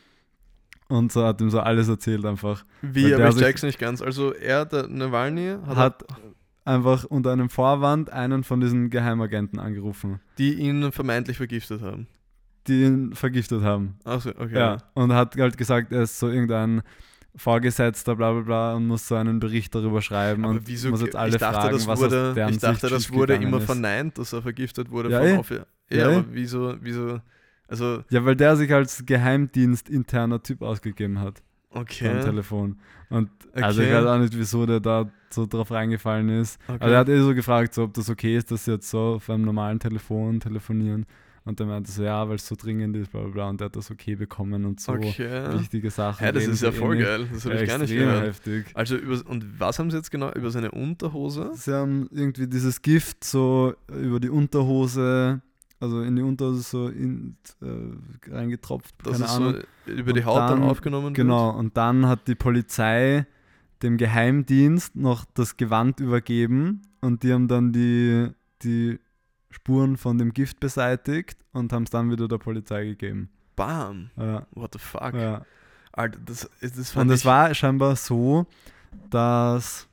[0.89, 2.65] Und so hat ihm so alles erzählt einfach.
[2.83, 4.03] Wie, aber ich check's nicht ganz.
[4.03, 6.05] Also er, der Nawalny, hat, hat
[6.65, 10.21] einfach unter einem Vorwand einen von diesen Geheimagenten angerufen.
[10.37, 12.07] Die ihn vermeintlich vergiftet haben.
[12.67, 13.97] Die ihn vergiftet haben.
[14.05, 14.55] Achso, okay.
[14.55, 16.83] Ja, und hat halt gesagt, er ist so irgendein
[17.35, 21.01] Vorgesetzter, bla bla bla, und muss so einen Bericht darüber schreiben Aber und wieso, muss
[21.01, 23.65] jetzt alle ich dachte, fragen, das was wurde, Ich dachte, das wurde immer ist.
[23.65, 25.37] verneint, dass er vergiftet wurde Ja, von eh.
[25.39, 26.15] Offi- Ja, Ja, eh.
[26.17, 27.21] aber wieso, wieso,
[27.69, 32.21] also, Ja, weil der sich als geheimdienstinterner Typ ausgegeben hat am okay.
[32.21, 32.79] Telefon.
[33.09, 33.97] Und also ich Okay.
[33.97, 36.61] weiß auch nicht, wieso der da so drauf reingefallen ist.
[36.69, 36.77] okay.
[36.81, 39.15] Also er hat eh so gefragt, so, ob das okay ist, dass sie jetzt so
[39.17, 41.07] auf einem normalen Telefon telefonieren.
[41.45, 43.49] Und dann meinte er so, ja, weil es so dringend ist, bla bla bla.
[43.51, 45.59] Und der hat das okay bekommen und so okay.
[45.59, 46.25] wichtige Sachen.
[46.25, 47.27] Ja, das ist ja voll geil.
[47.33, 48.25] Das habe ich gar nicht gehört.
[48.27, 48.67] heftig.
[48.75, 50.33] Also, über, und was haben sie jetzt genau?
[50.33, 51.51] Über seine Unterhose?
[51.55, 55.43] Sie haben irgendwie dieses Gift so über die Unterhose,
[55.81, 59.63] also in die Unterhose so in, äh, reingetropft, Dass keine Ahnung.
[59.87, 63.27] so über die Haut dann, dann- aufgenommen Genau, und dann hat die Polizei
[63.83, 68.29] dem Geheimdienst noch das Gewand übergeben und die haben dann die,
[68.63, 69.01] die
[69.53, 73.29] Spuren von dem Gift beseitigt und haben es dann wieder der Polizei gegeben.
[73.57, 74.11] Bam.
[74.17, 75.15] Ja, What the fuck?
[75.15, 75.43] ja.
[75.93, 78.47] Alter, das, das Und es war scheinbar so,
[79.11, 79.89] dass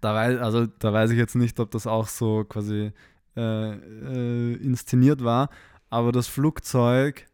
[0.00, 2.92] da weiß, also da weiß ich jetzt nicht, ob das auch so quasi
[3.36, 5.48] äh, äh, inszeniert war,
[5.90, 7.26] aber das Flugzeug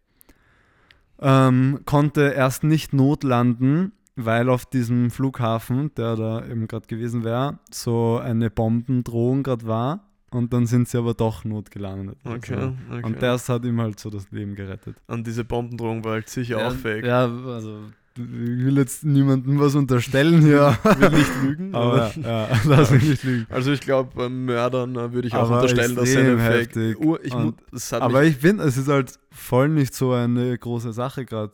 [1.20, 7.58] ähm, konnte erst nicht notlanden, weil auf diesem Flughafen, der da eben gerade gewesen wäre,
[7.70, 10.08] so eine Bombendrohung gerade war.
[10.30, 12.18] Und dann sind sie aber doch notgelandet.
[12.24, 13.02] Okay, Also, okay.
[13.06, 14.96] Und das hat ihm halt so das Leben gerettet.
[15.06, 17.04] Und diese Bombendrohung war halt sicher auch fake.
[17.06, 17.80] Ja, also
[18.16, 18.24] ich
[18.64, 20.76] will jetzt niemandem was unterstellen hier.
[20.98, 23.46] will nicht lügen, aber ja, lass mich nicht lügen.
[23.48, 27.00] Also ich glaube, beim Mördern äh, würde ich auch Aber unterstellen, dass extrem seine Fake...
[27.00, 27.54] Ur, ich Und-
[27.92, 31.52] Aber ich finde, es ist halt voll nicht so eine große Sache gerade.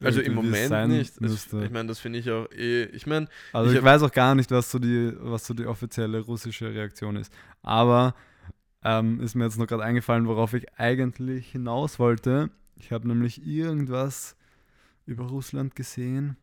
[0.00, 1.20] Also im irgendwie, wie es Moment nicht.
[1.20, 1.64] Müsste.
[1.64, 2.84] ich meine, das finde ich auch eh...
[2.84, 5.66] Ich meine, Also Ich ich, weiß auch gar nicht, was so die, was so die
[5.66, 7.32] offizielle russische Reaktion ist.
[7.62, 8.14] Aber
[8.84, 12.50] ähm, ist mir jetzt noch gerade eingefallen, worauf ich eigentlich hinaus wollte.
[12.76, 14.36] Ich habe nämlich irgendwas
[15.06, 16.36] über Russland gesehen.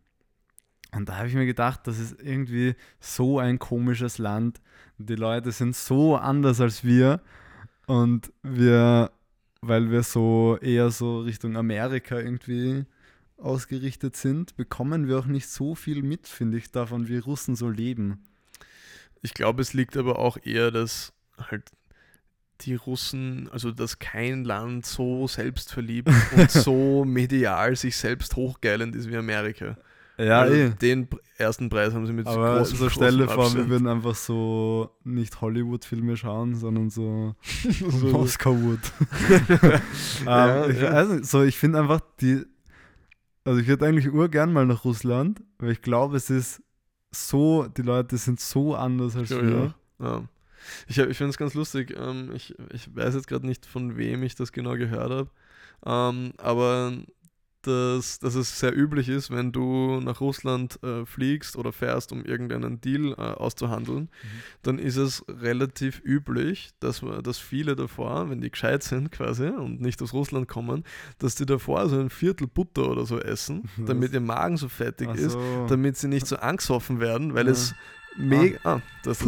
[0.91, 4.59] Und da habe ich mir gedacht, das ist irgendwie so ein komisches Land.
[4.97, 7.21] Die Leute sind so anders als wir.
[7.85, 9.11] Und wir,
[9.61, 12.85] weil wir so eher so Richtung Amerika irgendwie
[13.41, 17.69] ausgerichtet sind, bekommen wir auch nicht so viel mit, finde ich, davon, wie Russen so
[17.69, 18.19] leben.
[19.21, 21.13] ich glaube, es liegt aber auch eher, dass
[21.49, 21.63] halt
[22.61, 29.09] die Russen, also dass kein Land so selbstverliebt und so medial sich selbst hochgeilend ist
[29.09, 29.77] wie Amerika.
[30.17, 30.69] Ja, also eh.
[30.71, 33.87] Den ersten Preis haben sie mit Aber großem, so stell dir großem vor, wir würden
[33.87, 37.35] einfach so nicht Hollywood-Filme schauen, sondern so,
[37.79, 38.79] So- Moskau-Wood.
[40.25, 40.93] Ja, ähm, ich, ja.
[40.93, 42.43] weiß nicht, so, ich finde einfach die,
[43.45, 46.61] also ich würde eigentlich urgern mal nach Russland, weil ich glaube, es ist
[47.11, 49.49] so, die Leute sind so anders als Ja, wir.
[49.99, 50.05] ja.
[50.05, 50.23] Ja.
[50.87, 51.95] Ich, hab- ich finde es ganz lustig.
[51.97, 55.29] Ähm, ich, ich weiß jetzt gerade nicht, von wem ich das genau gehört habe.
[55.85, 56.93] Ähm, aber
[57.69, 62.25] dass, dass es sehr üblich ist, wenn du nach Russland äh, fliegst oder fährst, um
[62.25, 64.09] irgendeinen Deal äh, auszuhandeln,
[64.63, 69.79] dann ist es relativ üblich, dass, dass viele davor, wenn die gescheit sind quasi und
[69.81, 70.83] nicht aus Russland kommen,
[71.19, 73.87] dass die davor so ein Viertel Butter oder so essen, Was?
[73.87, 75.65] damit ihr Magen so fettig Ach ist, so.
[75.69, 77.51] damit sie nicht so angesoffen werden, weil Ja.
[77.51, 77.73] es
[78.17, 79.23] mega, ah, das,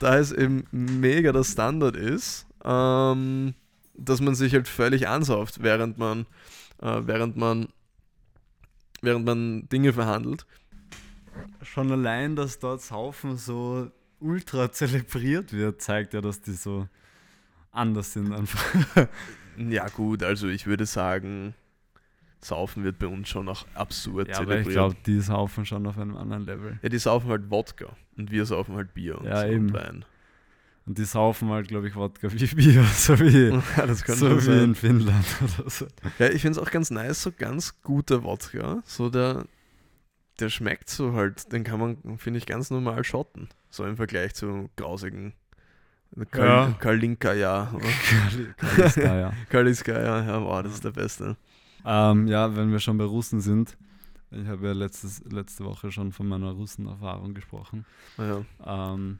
[0.00, 3.54] da es eben mega der Standard ist, ähm,
[3.96, 6.26] dass man sich halt völlig ansauft, während man,
[6.80, 7.68] äh, während man,
[9.02, 10.46] während man Dinge verhandelt.
[11.62, 16.88] Schon allein, dass dort Saufen so ultra zelebriert wird, zeigt ja, dass die so
[17.72, 18.62] anders sind einfach.
[19.56, 21.54] Ja gut, also ich würde sagen,
[22.40, 24.66] Saufen wird bei uns schon auch absurd Ja, aber zelebriert.
[24.68, 26.78] ich glaube, die saufen schon auf einem anderen Level.
[26.82, 29.66] ja, die saufen halt Wodka und wir saufen halt Bier und, Ja, so eben.
[29.68, 30.04] und Wein.
[30.86, 34.74] Und die saufen halt, glaube ich, Wodka wie Bier, so wie, Ja, so wie in
[34.74, 35.24] Finnland
[35.58, 35.86] oder so.
[36.18, 38.82] Ja, ich finde es auch ganz nice, so ganz guter Wodka.
[38.84, 39.46] So der,
[40.40, 43.48] der schmeckt so halt, den kann man, finde ich, ganz normal schotten.
[43.70, 45.32] So im Vergleich zu grausigen
[46.30, 46.76] Kal Ja.
[46.78, 47.72] Kalinka, ja.
[47.74, 47.88] oder?
[48.58, 49.32] Kaliskaya.
[49.48, 51.36] Kaliska, ja, ja, wow, das ist der Beste.
[51.84, 53.76] ähm, ja, wenn wir schon bei Russen sind.
[54.30, 57.84] ich habe ja letztes, letzte Woche schon von meiner Russenerfahrung gesprochen.
[58.18, 58.44] Ja.
[58.94, 59.18] Ähm,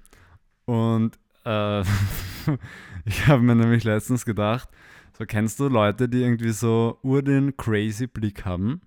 [0.67, 1.81] und äh,
[3.05, 4.69] ich habe mir nämlich letztens gedacht,
[5.17, 8.81] so kennst du Leute, die irgendwie so ur den crazy Blick haben?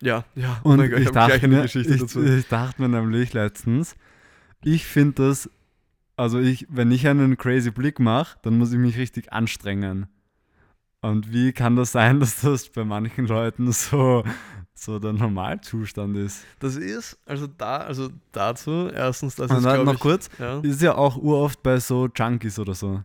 [0.00, 0.60] Ja, ja.
[0.64, 3.94] Oh Und mein Gott, ich, hab dachte mir, ich, ich dachte mir nämlich letztens,
[4.62, 5.50] ich finde das,
[6.16, 10.06] also ich, wenn ich einen crazy Blick mache, dann muss ich mich richtig anstrengen.
[11.00, 14.24] Und wie kann das sein, dass das bei manchen Leuten so,
[14.74, 16.44] so der Normalzustand ist?
[16.58, 20.60] Das ist, also da, also dazu, erstens, das ist, dann noch ich, kurz, ja.
[20.60, 23.02] ist ja auch uroft bei so Junkies oder so.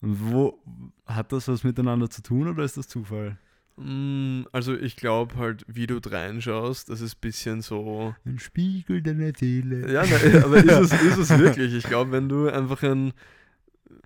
[0.00, 0.58] Und wo
[1.06, 3.38] hat das was miteinander zu tun oder ist das Zufall?
[3.76, 8.14] Mm, Also ich glaube halt, wie du reinschaust, das ist ein bisschen so.
[8.24, 9.92] Ein Spiegel deiner Seele.
[9.92, 11.74] Ja, ne, aber ist es, ist es wirklich?
[11.74, 13.12] Ich glaube, wenn du einfach ein.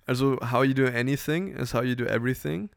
[0.05, 2.69] Also, how you do anything is how you do everything.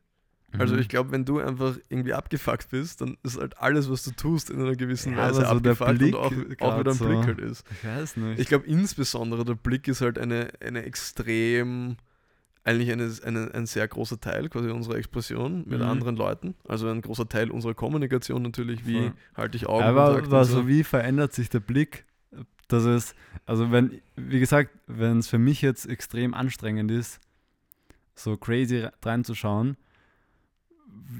[0.58, 0.80] Also, Mhm.
[0.80, 4.50] ich glaube, wenn du einfach irgendwie abgefuckt bist, dann ist halt alles, was du tust,
[4.50, 7.06] in einer gewissen Ja, Weise aber so der abgefuckt und auch, auch wieder ein so.
[7.06, 7.64] Blick halt ist.
[7.70, 8.38] Ich weiß nicht.
[8.40, 11.96] Ich glaube, insbesondere der Blick ist halt eine, eine extrem,
[12.62, 15.86] eigentlich eine, eine, ein sehr großer Teil quasi unserer Expression mit Mhm.
[15.88, 16.54] anderen Leuten.
[16.68, 19.12] Also ein großer Teil unserer Kommunikation natürlich, wie Voll.
[19.36, 22.04] halte ich aber Augenkontakt aber und so wie verändert sich der Blick?
[22.68, 27.20] Dass es, also wenn, wie gesagt, wenn es für mich jetzt extrem anstrengend ist,
[28.14, 29.76] so crazy re- reinzuschauen,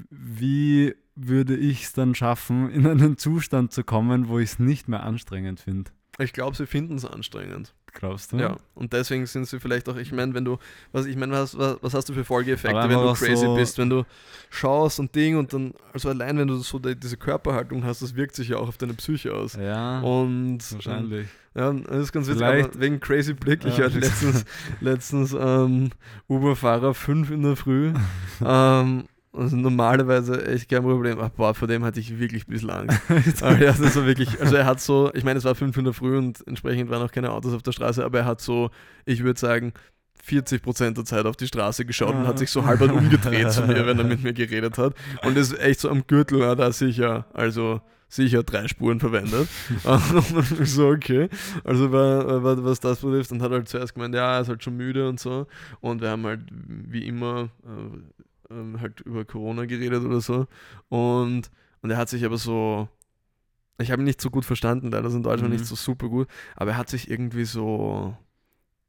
[0.09, 4.87] wie würde ich es dann schaffen, in einen Zustand zu kommen, wo ich es nicht
[4.87, 5.91] mehr anstrengend finde?
[6.17, 7.73] Ich glaube, sie finden es anstrengend.
[7.93, 8.37] Glaubst du?
[8.37, 8.57] Ja.
[8.73, 10.57] Und deswegen sind sie vielleicht auch, ich meine, wenn du,
[10.91, 13.77] was ich meine, was, was, was hast du für Folgeeffekte, wenn du crazy so- bist,
[13.77, 14.03] wenn du
[14.49, 18.15] schaust und Ding und dann, also allein wenn du so die, diese Körperhaltung hast, das
[18.15, 19.55] wirkt sich ja auch auf deine Psyche aus.
[19.55, 21.27] Ja, Und wahrscheinlich.
[21.53, 23.85] Ja, das ist ganz witzig, Vielleicht- aber wegen Crazy Blick, ich Ja.
[23.85, 24.43] hatte letztens,
[24.81, 25.89] letztens ähm,
[26.27, 27.93] Uberfahrer 5 in der Früh.
[28.45, 29.05] ähm,
[29.37, 33.01] also normalerweise echt kein Problem, aber boah, vor dem hatte ich wirklich ein bisschen Angst.
[33.41, 35.85] aber ja, das war wirklich, also er hat so, ich meine, es war 5 in
[35.85, 38.69] der Früh und entsprechend waren auch keine Autos auf der Straße, aber er hat so,
[39.05, 39.73] ich würde sagen,
[40.27, 43.85] 40% der Zeit auf die Straße geschaut und hat sich so halb umgedreht zu mir,
[43.85, 44.95] wenn er mit mir geredet hat.
[45.23, 49.47] Und ist echt so am Gürtel hat er sicher, also sicher drei Spuren verwendet.
[49.83, 51.29] und ich so, okay.
[51.63, 54.63] Also war, war, was das betrifft, und hat halt zuerst gemeint, ja, er ist halt
[54.63, 55.47] schon müde und so.
[55.81, 60.47] Und wir haben halt wie immer äh, ähm, halt über Corona geredet oder so.
[60.89, 61.49] Und,
[61.81, 62.87] und er hat sich aber so,
[63.77, 65.59] ich habe ihn nicht so gut verstanden, leider ist in Deutschland Mhm.
[65.59, 68.15] nicht so super gut, aber er hat sich irgendwie so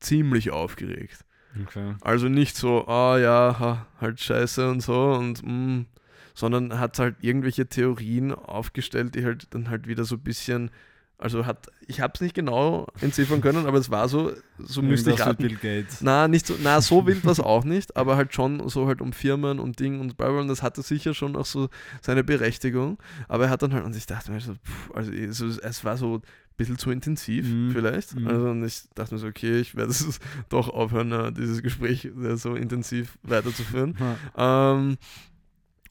[0.00, 1.24] ziemlich aufgeregt.
[1.62, 1.94] Okay.
[2.02, 5.86] Also nicht so, ah ja, ha, halt scheiße und so und mm,
[6.34, 10.70] sondern hat halt irgendwelche Theorien aufgestellt, die halt dann halt wieder so ein bisschen,
[11.18, 15.12] also hat, ich habe es nicht genau entziffern können, aber es war so, so müsste
[15.12, 15.42] ich raten.
[15.42, 16.02] Bill Gates.
[16.02, 19.00] Na, nicht so, na, so wild war es auch nicht, aber halt schon so halt
[19.00, 21.68] um Firmen und Ding und und das hatte sicher schon auch so
[22.02, 22.98] seine Berechtigung.
[23.28, 25.96] Aber er hat dann halt, und ich dachte mir so, pff, also es, es war
[25.96, 26.22] so ein
[26.58, 27.70] bisschen zu intensiv Mhm.
[27.70, 28.14] vielleicht.
[28.14, 28.28] Mhm.
[28.28, 32.04] Also und ich dachte mir so, okay, ich werde es doch aufhören, äh, dieses Gespräch
[32.04, 33.96] äh, so intensiv weiterzuführen.
[34.36, 34.74] Ha.
[34.74, 34.98] Ähm,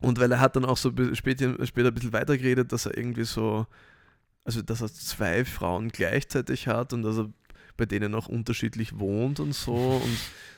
[0.01, 2.95] und weil er hat dann auch so später, später ein bisschen weiter geredet, dass er
[2.95, 3.65] irgendwie so,
[4.45, 7.29] also dass er zwei Frauen gleichzeitig hat und dass er
[7.77, 10.01] bei denen auch unterschiedlich wohnt und so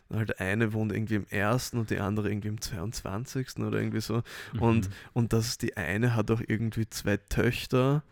[0.10, 3.58] und halt eine wohnt irgendwie im ersten und die andere irgendwie im 22.
[3.60, 4.22] oder irgendwie so
[4.60, 4.94] und, Mhm.
[5.14, 8.04] und dass die eine hat auch irgendwie zwei Töchter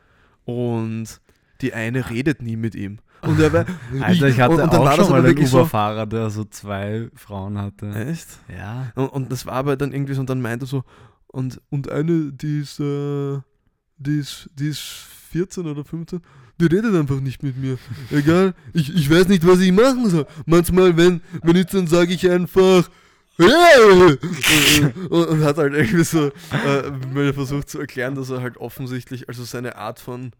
[0.45, 1.21] und
[1.61, 2.99] die eine redet nie mit ihm.
[3.21, 3.65] Und er war,
[4.01, 6.05] Alter, ich hatte und, und dann auch war das schon mal einen wirklich so, Uberfahrer,
[6.05, 7.89] der so zwei Frauen hatte.
[7.93, 8.27] echt?
[8.55, 8.91] Ja.
[8.95, 10.83] Und, und das war aber dann irgendwie so, und dann meinte er so,
[11.27, 13.39] und, und eine, die ist, äh,
[13.97, 14.81] die ist, die ist
[15.31, 16.21] 14 oder 15,
[16.59, 17.77] die redet einfach nicht mit mir.
[18.11, 20.25] Egal, ich, ich weiß nicht, was ich machen soll.
[20.45, 22.89] Manchmal, wenn, wenn ich dann sage ich einfach,
[23.37, 24.19] und,
[25.09, 29.43] und, und hat halt irgendwie so äh, versucht zu erklären, dass er halt offensichtlich, also
[29.43, 30.31] seine Art von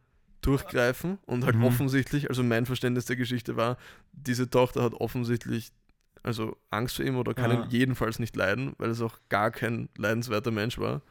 [0.42, 1.64] Durchgreifen und halt Mhm.
[1.66, 3.78] offensichtlich, also mein Verständnis der Geschichte war,
[4.14, 5.72] diese Tochter hat offensichtlich
[6.24, 7.64] also Angst vor ihm oder kann Ja.
[7.64, 11.02] ihn jedenfalls nicht leiden, weil es auch gar kein leidenswerter Mensch war.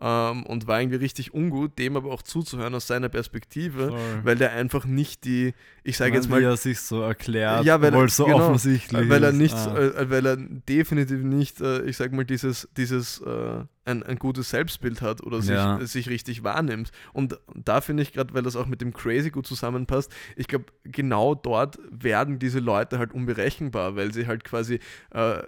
[0.00, 4.00] Ähm, und war irgendwie richtig ungut, dem aber auch zuzuhören aus seiner Perspektive, Voll.
[4.24, 7.80] weil der einfach nicht die, ich sage jetzt mal, Wie er sich so erklärt, Ja,
[7.80, 9.78] weil er- so genau, offensichtlich weil er nicht, Ah.
[9.78, 14.50] äh, weil er definitiv nicht, äh, ich sag mal, dieses, dieses äh, ein, ein gutes
[14.50, 15.78] Selbstbild hat oder sich, Ja.
[15.78, 16.90] äh, sich richtig wahrnimmt.
[17.12, 20.64] Und da finde ich gerade, weil das auch mit dem Crazy gut zusammenpasst, ich glaube,
[20.82, 24.80] genau dort werden diese Leute halt unberechenbar, weil sie halt quasi
[25.12, 25.38] äh,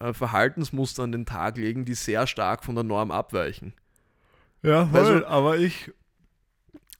[0.00, 3.72] äh, Verhaltensmuster an den Tag legen, die sehr stark von der Norm abweichen.
[4.66, 5.92] Ja, voll, so- aber ich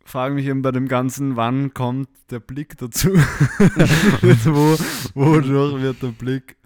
[0.04, 3.08] frage mich eben bei dem Ganzen, wann kommt der Blick dazu?
[3.14, 4.76] Wo,
[5.14, 6.56] wodurch wird der Blick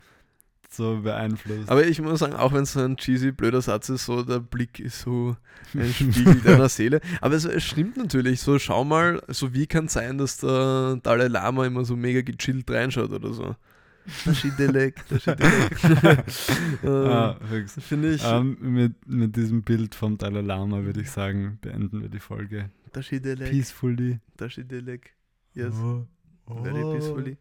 [0.73, 1.69] so beeinflusst.
[1.69, 4.39] Aber ich muss sagen, auch wenn es so ein cheesy, blöder Satz ist, so der
[4.39, 5.37] Blick ist so
[5.75, 7.01] ein Spiegel deiner Seele.
[7.21, 10.99] Aber es, es stimmt natürlich, so schau mal, so wie kann es sein, dass der
[11.03, 13.57] Dalai Lama immer so mega gechillt reinschaut oder so.
[14.25, 16.25] Taschidelek, Taschidelek.
[16.85, 17.69] Ah, ähm.
[17.69, 18.23] Finde ich.
[18.25, 22.71] Ähm, mit, mit diesem Bild vom Dalai Lama würde ich sagen, beenden wir die Folge.
[22.93, 24.19] Taschidelek, Peacefully.
[24.37, 25.15] Taschidelek.
[25.55, 26.07] Yes, Oh.
[26.63, 27.37] very peacefully.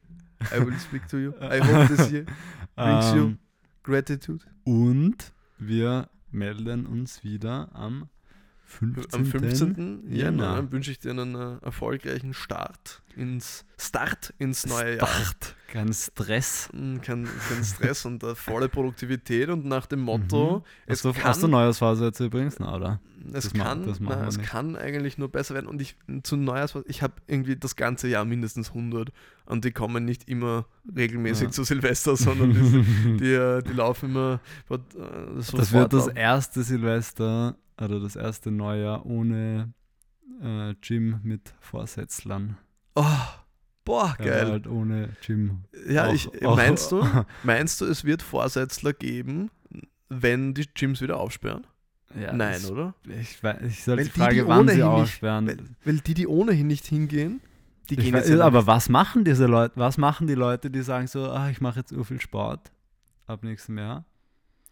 [0.53, 1.33] I will speak to you.
[1.41, 2.25] I hope this year
[2.75, 3.37] brings you Ähm,
[3.83, 4.45] gratitude.
[4.63, 8.07] und wir melden uns wieder am
[8.69, 9.13] 15.
[9.19, 10.03] Am 15.
[10.09, 10.15] Jänner
[10.55, 10.71] Jänner.
[10.71, 15.07] wünsche ich dir einen äh, erfolgreichen Start ins Start ins neue Jahr.
[15.07, 15.55] Start.
[15.67, 16.69] Kein Stress.
[16.73, 21.13] Mm, Kein, kein Stress und äh, volle Produktivität und nach dem Motto, es Hast du,
[21.13, 22.59] kann, hast du Neujahrsphase jetzt übrigens?
[22.59, 22.99] Na, oder?
[23.33, 26.75] es, das kann, das na, es kann eigentlich nur besser werden und ich zu Neujahrs,
[26.85, 29.11] ich habe irgendwie das ganze Jahr mindestens 100
[29.45, 30.65] und die kommen nicht immer
[30.95, 31.51] regelmäßig Ja.
[31.51, 34.39] zu Silvester, sondern die, die, äh, die laufen immer
[34.69, 34.77] äh,
[35.35, 39.73] Das sofort wird das erste Silvester oder das erste Neujahr ohne
[40.41, 42.57] äh, Gym mit Vorsätzlern.
[42.95, 43.03] Oh,
[43.85, 44.47] boah, Ja, geil.
[44.51, 45.63] halt ohne Gym.
[45.89, 47.05] Ja, Auch- ich, auch- meinst du,
[47.43, 49.49] meinst du, es wird Vorsätzler geben,
[50.09, 51.65] wenn die Gyms wieder aufsperren?
[52.19, 52.95] Ja, Nein, das- oder?
[53.19, 55.21] Ich, weiß, ich soll Weil die Frage, die wann sie ohnehin nicht-.
[55.21, 57.39] Weil, weil die, die ohnehin nicht hingehen,
[57.89, 59.73] die Ich gehen weiß, jetzt ja aber was machen diese Leute?
[59.77, 62.71] Was machen die Leute, die sagen so, ah, ich mache jetzt ur viel Sport
[63.27, 64.05] ab nächstem Jahr?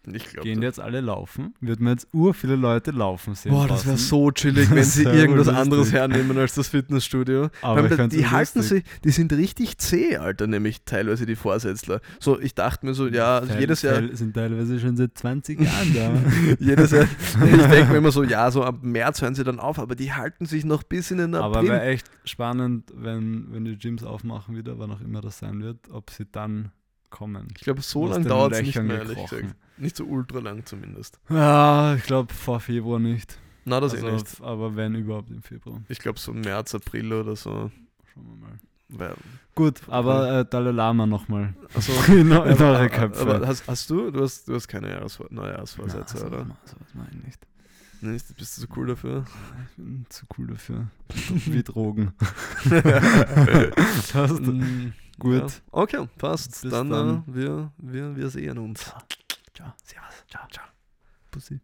[0.09, 1.53] Ich glaube, Gehen jetzt alle laufen?
[1.59, 3.51] Wird man jetzt ur viele Leute laufen sehen?
[3.51, 5.57] Boah, das wäre so chillig, wenn sie irgendwas urlustig.
[5.57, 7.49] anderes hernehmen als das Fitnessstudio.
[7.61, 8.85] Aber Weil ich fänd's die halten lustig.
[8.85, 11.99] sich, die sind richtig zäh, Alter, nämlich teilweise die Vorsätzler.
[12.21, 15.59] So, ich dachte mir so, ja, Teil- jedes Jahr, Teil- sind teilweise schon seit 20
[15.59, 16.11] Jahren da.
[16.59, 19.77] jedes Jahr, ich denke mir immer so, ja, so ab März hören sie dann auf,
[19.77, 21.69] aber die halten sich noch bis in den Aber April.
[21.71, 25.79] wäre echt spannend, wenn, wenn die Gyms aufmachen wieder, wann auch immer das sein wird,
[25.91, 26.71] ob sie dann
[27.09, 27.47] kommen.
[27.55, 29.41] ich glaube, so lange dauert es nicht mehr, ehrlich gekrochen.
[29.41, 29.55] gesagt.
[29.79, 31.19] Nicht so ultra lang zumindest.
[31.29, 33.37] Ja, ich glaube vor Februar nicht.
[33.65, 34.41] Na, das also, eh nicht.
[34.41, 35.81] Aber wenn überhaupt im Februar.
[35.89, 37.69] Ich glaube, so März, April oder so.
[38.13, 38.59] Schauen wir mal.
[38.89, 39.15] Wär,
[39.53, 41.53] Gut, aber äh, Dalai Lama nochmal.
[41.73, 43.19] also, in, in eure Köpfe.
[43.21, 46.45] aber hast, hast du, du hast, du hast keine Jahresvor Neujahrsvorsätze, Na, oder?
[46.45, 47.39] ma- sowas mache ich nicht.
[47.99, 48.37] Nicht?
[48.37, 49.25] Bist du so cool dafür?
[49.71, 50.87] Ich bin zu cool dafür.
[51.47, 52.13] Wie Drogen.
[54.13, 54.41] Passt.
[55.19, 55.41] Gut.
[55.41, 55.47] Ja.
[55.71, 56.61] Okay, passt.
[56.61, 57.23] Bis dann, dann.
[57.27, 58.81] Äh, wir, wir, wir sehen uns.
[59.53, 59.73] Ciao.
[59.83, 60.23] Servus.
[60.29, 60.65] Ciao, ciao.
[61.31, 61.59] Pussy.